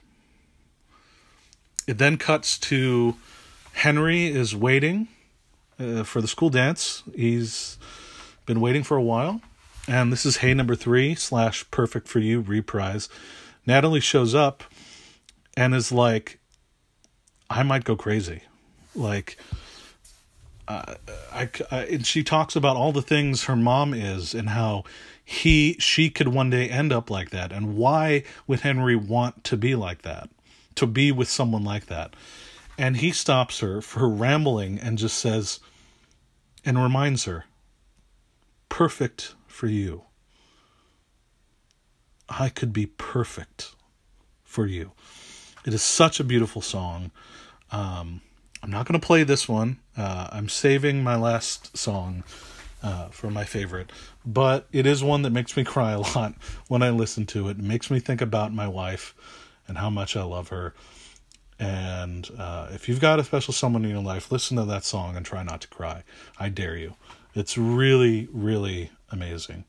[1.86, 3.16] It then cuts to
[3.78, 5.06] Henry is waiting
[5.78, 7.04] uh, for the school dance.
[7.14, 7.78] He's
[8.44, 9.40] been waiting for a while.
[9.86, 13.08] And this is Hey Number Three slash Perfect for You reprise.
[13.66, 14.64] Natalie shows up
[15.56, 16.40] and is like,
[17.48, 18.42] I might go crazy.
[18.96, 19.38] Like,
[20.66, 20.96] uh,
[21.32, 24.82] I, I, and she talks about all the things her mom is and how
[25.24, 29.56] he she could one day end up like that and why would henry want to
[29.56, 30.28] be like that
[30.74, 32.14] to be with someone like that
[32.78, 35.60] and he stops her for rambling and just says
[36.64, 37.44] and reminds her
[38.68, 40.04] perfect for you
[42.28, 43.74] I could be perfect
[44.44, 44.92] for you.
[45.64, 47.10] It is such a beautiful song.
[47.72, 48.20] Um,
[48.62, 49.78] I'm not going to play this one.
[49.96, 52.24] Uh, I'm saving my last song
[52.82, 53.90] uh, for my favorite,
[54.24, 56.34] but it is one that makes me cry a lot
[56.68, 57.58] when I listen to it.
[57.58, 59.14] It makes me think about my wife
[59.66, 60.74] and how much I love her.
[61.58, 65.16] And uh, if you've got a special someone in your life, listen to that song
[65.16, 66.04] and try not to cry.
[66.38, 66.94] I dare you.
[67.34, 69.64] It's really, really amazing.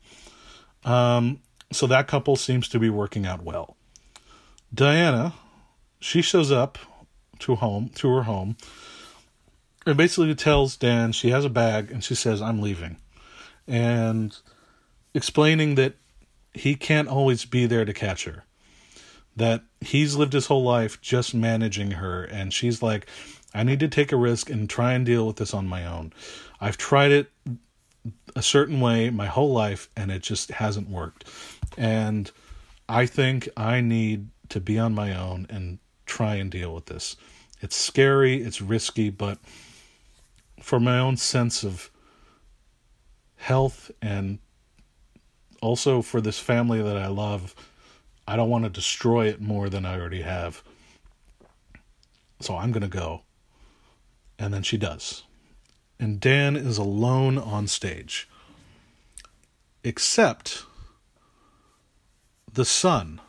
[0.84, 1.40] Um,
[1.72, 3.76] so that couple seems to be working out well.
[4.72, 5.34] Diana,
[6.00, 6.78] she shows up
[7.40, 8.56] to home to her home
[9.86, 12.96] and basically tells Dan she has a bag and she says, I'm leaving.
[13.66, 14.36] And
[15.14, 15.94] explaining that
[16.52, 18.44] he can't always be there to catch her.
[19.40, 23.06] That he's lived his whole life just managing her, and she's like,
[23.54, 26.12] I need to take a risk and try and deal with this on my own.
[26.60, 27.30] I've tried it
[28.36, 31.24] a certain way my whole life and it just hasn't worked.
[31.76, 32.30] And
[32.88, 37.16] I think I need to be on my own and try and deal with this.
[37.60, 39.38] It's scary, it's risky, but
[40.60, 41.90] for my own sense of
[43.36, 44.38] health and
[45.60, 47.54] also for this family that I love,
[48.30, 50.62] I don't want to destroy it more than I already have.
[52.38, 53.22] So I'm going to go.
[54.38, 55.24] And then she does.
[55.98, 58.28] And Dan is alone on stage.
[59.82, 60.62] Except
[62.52, 63.20] the son.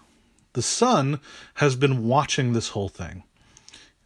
[0.53, 1.19] The son
[1.55, 3.23] has been watching this whole thing.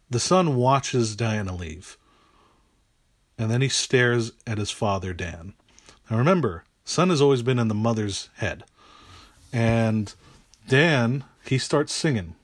[0.08, 1.98] The son watches Diana leave.
[3.36, 5.52] And then he stares at his father, Dan.
[6.10, 8.64] Now remember, son has always been in the mother's head.
[9.52, 10.14] And
[10.68, 12.34] Dan, he starts singing.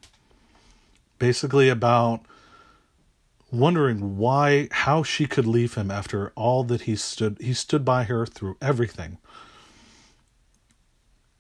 [1.19, 2.21] Basically about
[3.51, 8.05] wondering why how she could leave him after all that he stood he stood by
[8.05, 9.19] her through everything.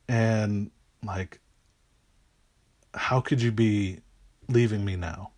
[0.08, 0.70] And
[1.04, 1.40] like,
[2.94, 4.00] how could you be
[4.48, 5.30] leaving me now?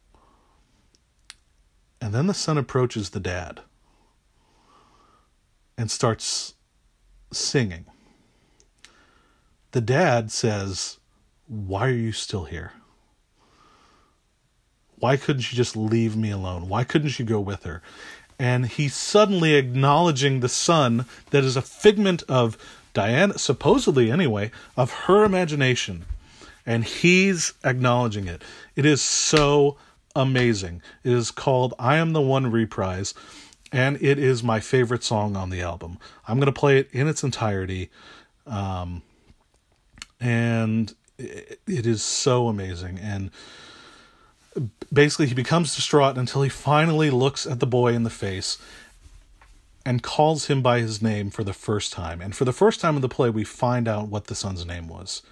[2.01, 3.61] And then the son approaches the dad
[5.79, 6.55] and starts
[7.33, 7.87] singing.
[9.71, 10.99] The dad says,
[11.47, 12.73] Why are you still here?
[14.99, 16.69] Why couldn't you just leave me alone?
[16.69, 17.83] Why couldn't you go with her?
[18.39, 22.57] And he's suddenly acknowledging the son that is a figment of
[22.95, 26.05] Diana, supposedly anyway, of her imagination.
[26.65, 28.43] And he's acknowledging it.
[28.75, 29.77] It is so
[30.17, 30.81] amazing.
[31.03, 33.13] It is called I Am the One Reprise,
[33.71, 35.99] and it is my favorite song on the album.
[36.27, 37.91] I'm going to play it in its entirety.
[38.47, 39.03] Um,
[40.21, 42.99] and it, is so amazing.
[42.99, 43.31] And
[44.93, 48.59] basically, he becomes distraught until he finally looks at the boy in the face
[49.87, 52.21] and calls him by his name for the first time.
[52.21, 54.89] And for the first time in the play, we find out what the son's name
[54.89, 55.23] was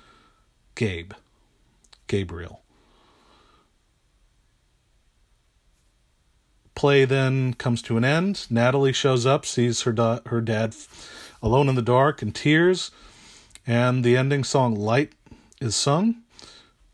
[0.75, 1.13] Gabe.
[2.07, 2.61] Gabriel.
[6.75, 8.47] Play then comes to an end.
[8.51, 10.75] Natalie shows up, sees her da- her dad
[11.43, 12.91] alone in the dark in tears,
[13.67, 15.13] and the ending song "Light"
[15.63, 16.23] is sung.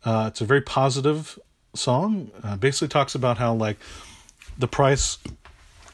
[0.05, 1.37] Uh, it's a very positive
[1.73, 2.31] song.
[2.43, 3.77] Uh, basically, talks about how like
[4.57, 5.17] the price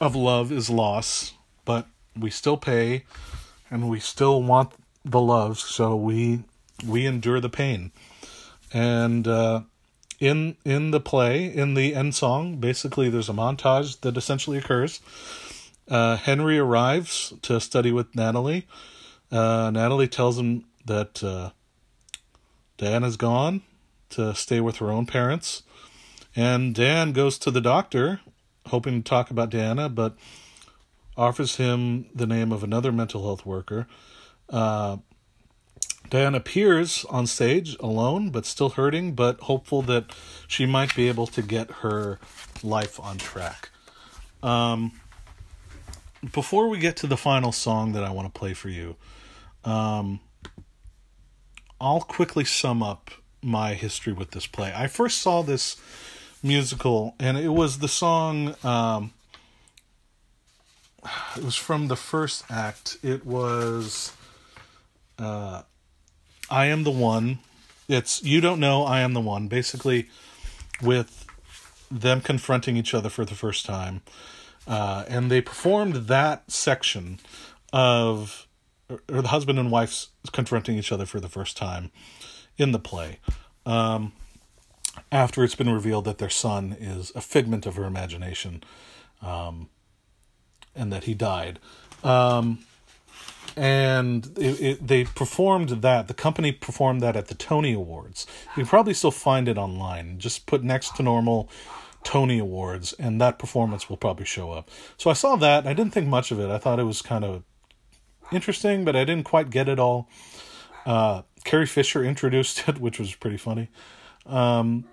[0.00, 1.86] of love is loss, but
[2.18, 3.04] we still pay,
[3.70, 4.72] and we still want
[5.04, 6.44] the love, so we
[6.86, 7.92] we endure the pain.
[8.72, 9.62] And uh,
[10.20, 15.00] in in the play, in the end song, basically there's a montage that essentially occurs.
[15.88, 18.66] Uh, Henry arrives to study with Natalie.
[19.30, 21.22] Uh, Natalie tells him that
[22.76, 23.62] Diana's gone
[24.10, 25.62] to stay with her own parents.
[26.34, 28.20] And Dan goes to the doctor,
[28.66, 30.16] hoping to talk about Diana, but
[31.16, 33.86] offers him the name of another mental health worker.
[34.50, 34.98] Uh,
[36.12, 40.14] appears on stage alone, but still hurting, but hopeful that
[40.46, 42.18] she might be able to get her
[42.62, 43.70] life on track.
[44.42, 44.92] Um,
[46.32, 48.96] before we get to the final song that I want to play for you,
[49.64, 50.20] um,
[51.80, 53.10] I'll quickly sum up
[53.42, 54.72] my history with this play.
[54.74, 55.76] I first saw this
[56.42, 58.54] musical, and it was the song.
[58.64, 59.12] Um,
[61.36, 62.98] it was from the first act.
[63.02, 64.12] It was.
[65.18, 65.62] Uh,
[66.50, 67.38] I am the one.
[67.88, 69.48] It's you don't know I am the one.
[69.48, 70.08] Basically,
[70.82, 71.26] with
[71.90, 74.02] them confronting each other for the first time,
[74.66, 77.20] uh, and they performed that section
[77.72, 78.46] of
[78.88, 81.90] or the husband and wife confronting each other for the first time
[82.56, 83.18] in the play.
[83.64, 84.12] Um,
[85.10, 88.62] after it's been revealed that their son is a figment of her imagination,
[89.22, 89.68] um,
[90.74, 91.58] and that he died.
[92.02, 92.60] Um,
[93.56, 96.08] and it, it, they performed that.
[96.08, 98.26] The company performed that at the Tony Awards.
[98.48, 100.18] You can probably still find it online.
[100.18, 101.48] Just put next to normal
[102.04, 104.70] Tony Awards, and that performance will probably show up.
[104.96, 105.66] So I saw that.
[105.66, 106.50] I didn't think much of it.
[106.50, 107.42] I thought it was kind of
[108.32, 110.08] interesting, but I didn't quite get it all.
[110.84, 113.68] Uh, Carrie Fisher introduced it, which was pretty funny.
[114.24, 114.84] Um,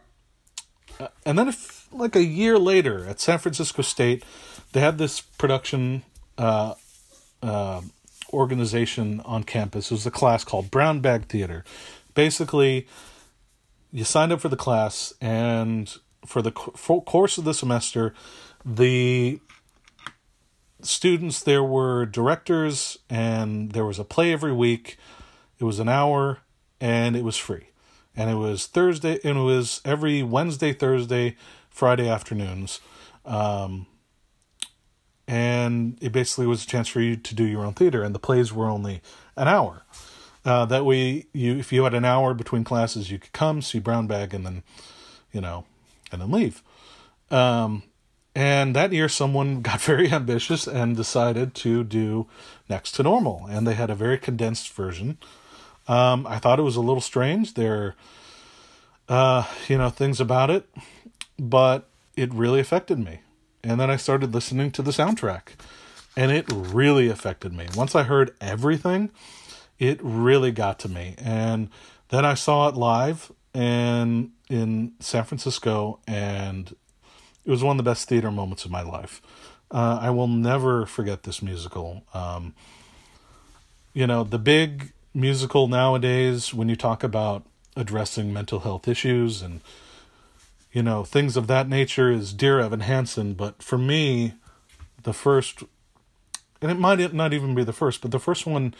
[1.25, 4.23] and then, if, like a year later, at San Francisco State,
[4.71, 6.03] they had this production.
[6.37, 6.75] Uh,
[7.43, 7.81] uh,
[8.33, 9.91] organization on campus.
[9.91, 11.63] It was a class called Brown Bag Theater.
[12.15, 12.87] Basically,
[13.91, 18.13] you signed up for the class, and for the co- course of the semester,
[18.65, 19.39] the
[20.83, 24.97] students there were directors, and there was a play every week.
[25.59, 26.39] It was an hour,
[26.79, 27.69] and it was free.
[28.15, 31.35] And it was Thursday, and it was every Wednesday, Thursday,
[31.69, 32.79] Friday afternoons.
[33.25, 33.87] Um,
[35.27, 38.19] and it basically was a chance for you to do your own theater and the
[38.19, 39.01] plays were only
[39.37, 39.83] an hour
[40.45, 43.79] uh, that way you if you had an hour between classes you could come see
[43.79, 44.63] brown bag and then
[45.31, 45.65] you know
[46.11, 46.61] and then leave
[47.31, 47.83] um,
[48.35, 52.27] and that year someone got very ambitious and decided to do
[52.69, 55.17] next to normal and they had a very condensed version
[55.87, 57.95] um, i thought it was a little strange there
[59.09, 60.67] uh, you know things about it
[61.37, 63.19] but it really affected me
[63.63, 65.55] and then I started listening to the soundtrack,
[66.17, 67.67] and it really affected me.
[67.75, 69.09] Once I heard everything,
[69.79, 71.15] it really got to me.
[71.17, 71.69] And
[72.09, 76.75] then I saw it live and in San Francisco, and
[77.45, 79.21] it was one of the best theater moments of my life.
[79.71, 82.03] Uh, I will never forget this musical.
[82.13, 82.53] Um,
[83.93, 87.43] you know, the big musical nowadays, when you talk about
[87.75, 89.61] addressing mental health issues and
[90.73, 93.35] you know, things of that nature is Dear Evan Hansen.
[93.35, 94.33] But for me,
[95.03, 95.63] the first,
[96.61, 98.73] and it might not even be the first, but the first one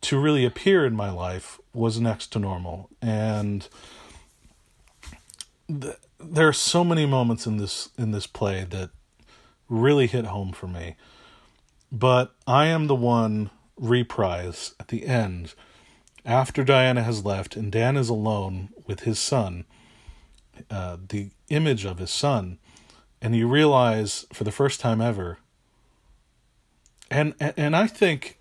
[0.00, 2.90] to really appear in my life was Next to Normal.
[3.00, 3.68] And
[5.68, 8.90] th- there are so many moments in this in this play that
[9.68, 10.96] really hit home for me.
[11.90, 15.54] But I am the one reprise at the end
[16.24, 19.64] after Diana has left and Dan is alone with his son
[20.70, 22.58] uh, the image of his son,
[23.20, 25.38] and you realize for the first time ever,
[27.10, 28.38] and and I think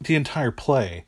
[0.00, 1.04] the entire play.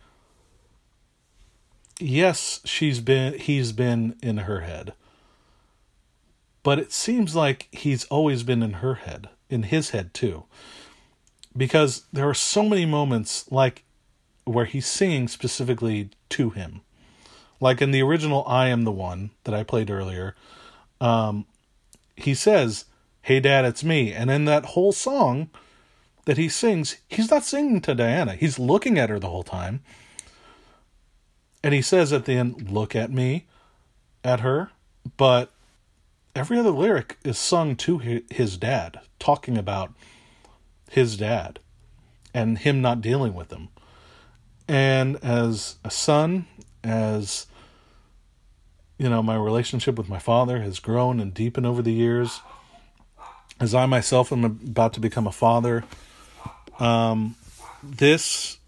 [2.01, 4.95] Yes, she's been he's been in her head.
[6.65, 10.45] But it seems like he's always been in her head, in his head too.
[11.57, 13.85] Because there are so many moments like
[14.43, 16.81] where he's singing specifically to him
[17.65, 20.35] like in the original I Am the One that I played earlier,
[21.01, 21.47] um,
[22.15, 22.85] he says,
[23.23, 24.13] Hey dad, it's me.
[24.13, 25.49] And in that whole song,
[26.27, 28.35] that he sings, he's not singing to Diana.
[28.35, 29.83] He's looking at her the whole time.
[31.63, 33.47] And he says at the end, Look at me,
[34.23, 34.71] at her.
[35.17, 35.51] But
[36.35, 39.93] every other lyric is sung to his dad, talking about
[40.91, 41.59] his dad
[42.33, 43.69] and him not dealing with him.
[44.67, 46.47] And as a son,
[46.83, 47.47] as
[48.99, 52.41] you know, my relationship with my father has grown and deepened over the years.
[53.61, 55.85] As I myself am about to become a father,
[56.79, 57.37] um,
[57.83, 58.59] this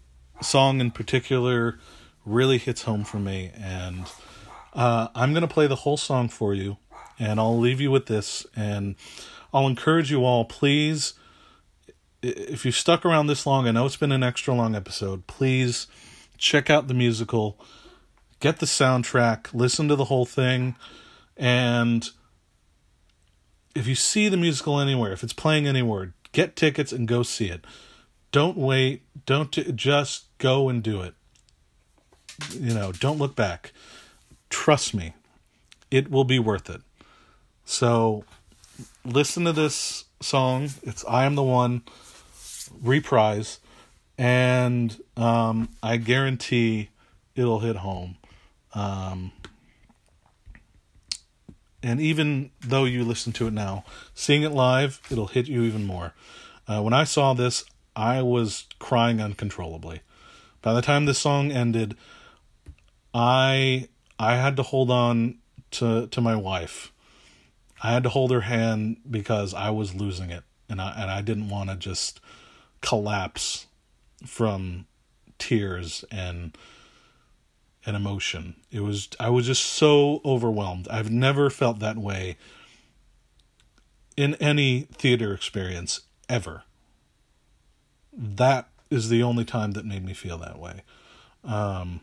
[0.41, 1.79] song in particular
[2.25, 3.51] really hits home for me.
[3.55, 4.05] And
[4.73, 6.77] uh, I'm going to play the whole song for you,
[7.19, 8.45] and I'll leave you with this.
[8.55, 8.95] And
[9.53, 11.13] I'll encourage you all, please,
[12.21, 15.87] if you've stuck around this long, I know it's been an extra long episode, please
[16.37, 17.59] check out the musical
[18.39, 20.75] get the soundtrack, listen to the whole thing,
[21.35, 22.09] and
[23.75, 27.49] if you see the musical anywhere, if it's playing anywhere, get tickets and go see
[27.49, 27.65] it.
[28.31, 29.03] Don't wait.
[29.25, 31.13] Don't t- just go and do it.
[32.53, 33.71] You know, don't look back.
[34.49, 35.13] Trust me,
[35.91, 36.81] it will be worth it.
[37.69, 38.23] So,
[39.03, 40.69] listen to this song.
[40.83, 41.81] It's I Am the One
[42.81, 43.59] reprise,
[44.17, 46.91] and um, I guarantee
[47.35, 48.15] it'll hit home.
[48.73, 49.33] Um,
[51.83, 55.85] and even though you listen to it now, seeing it live, it'll hit you even
[55.85, 56.13] more.
[56.69, 57.65] Uh, when I saw this,
[57.97, 59.99] I was crying uncontrollably.
[60.61, 61.97] By the time this song ended,
[63.13, 65.39] I I had to hold on
[65.71, 66.93] to to my wife.
[67.81, 71.21] I had to hold her hand because I was losing it, and I and I
[71.21, 72.19] didn't want to just
[72.81, 73.67] collapse
[74.25, 74.85] from
[75.37, 76.57] tears and
[77.85, 78.55] and emotion.
[78.71, 80.87] It was I was just so overwhelmed.
[80.89, 82.37] I've never felt that way
[84.15, 86.63] in any theater experience ever.
[88.11, 90.81] That is the only time that made me feel that way.
[91.43, 92.01] Um,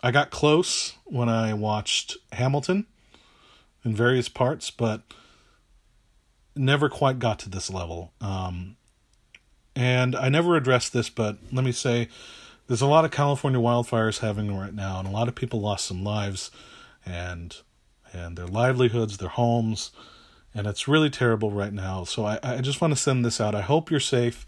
[0.00, 2.86] I got close when I watched Hamilton
[3.84, 5.02] in various parts, but
[6.56, 8.12] never quite got to this level.
[8.20, 8.76] Um,
[9.76, 12.08] and I never addressed this, but let me say
[12.66, 15.86] there's a lot of California wildfires having right now, and a lot of people lost
[15.86, 16.50] some lives,
[17.04, 17.56] and
[18.12, 19.90] and their livelihoods, their homes,
[20.54, 22.04] and it's really terrible right now.
[22.04, 23.56] So I, I just want to send this out.
[23.56, 24.46] I hope you're safe.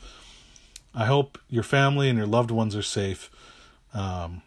[0.95, 3.29] I hope your family and your loved ones are safe.
[3.93, 4.43] Um,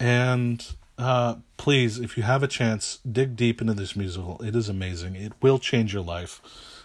[0.00, 0.66] and
[1.00, 4.38] uh, please, if you have a chance, dig deep into this musical.
[4.42, 5.16] It is amazing.
[5.16, 6.42] It will change your life.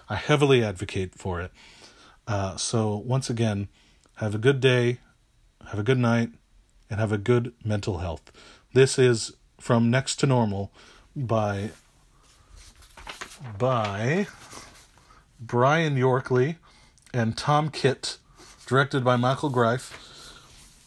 [0.08, 1.52] I heavily advocate for it.
[2.26, 3.68] Uh, so once again,
[4.16, 5.00] have a good day,
[5.70, 6.30] have a good night,
[6.90, 8.32] and have a good mental health.
[8.74, 10.72] This is from Next to Normal
[11.16, 11.72] by
[13.60, 14.28] by
[15.40, 16.56] Brian Yorkey
[17.14, 18.18] and Tom Kitt,
[18.66, 19.92] directed by Michael Greif.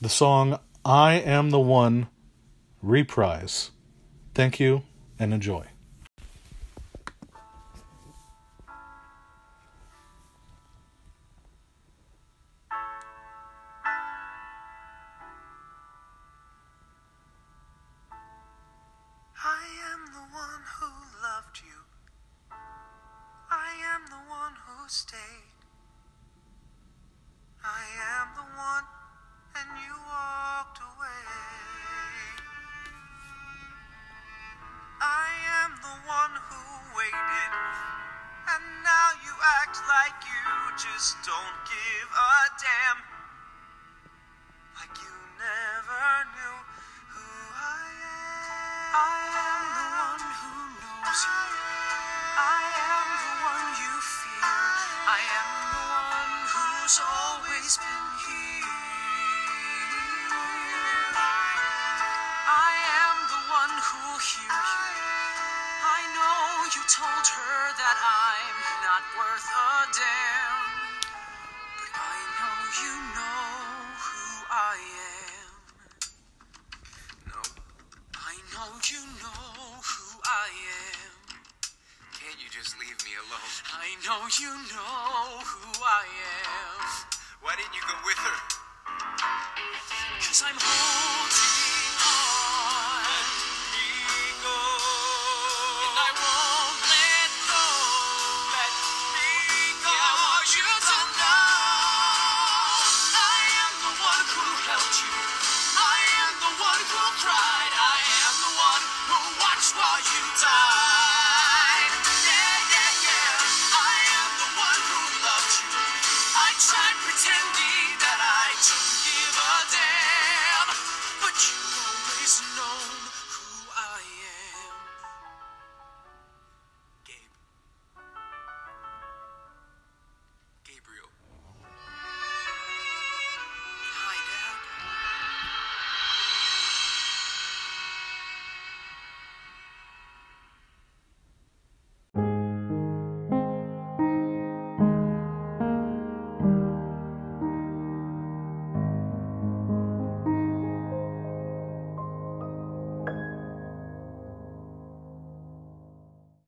[0.01, 2.09] The song I Am the One
[2.83, 3.71] reprise.
[4.35, 4.83] Thank you
[5.19, 5.65] and enjoy.
[19.41, 19.79] I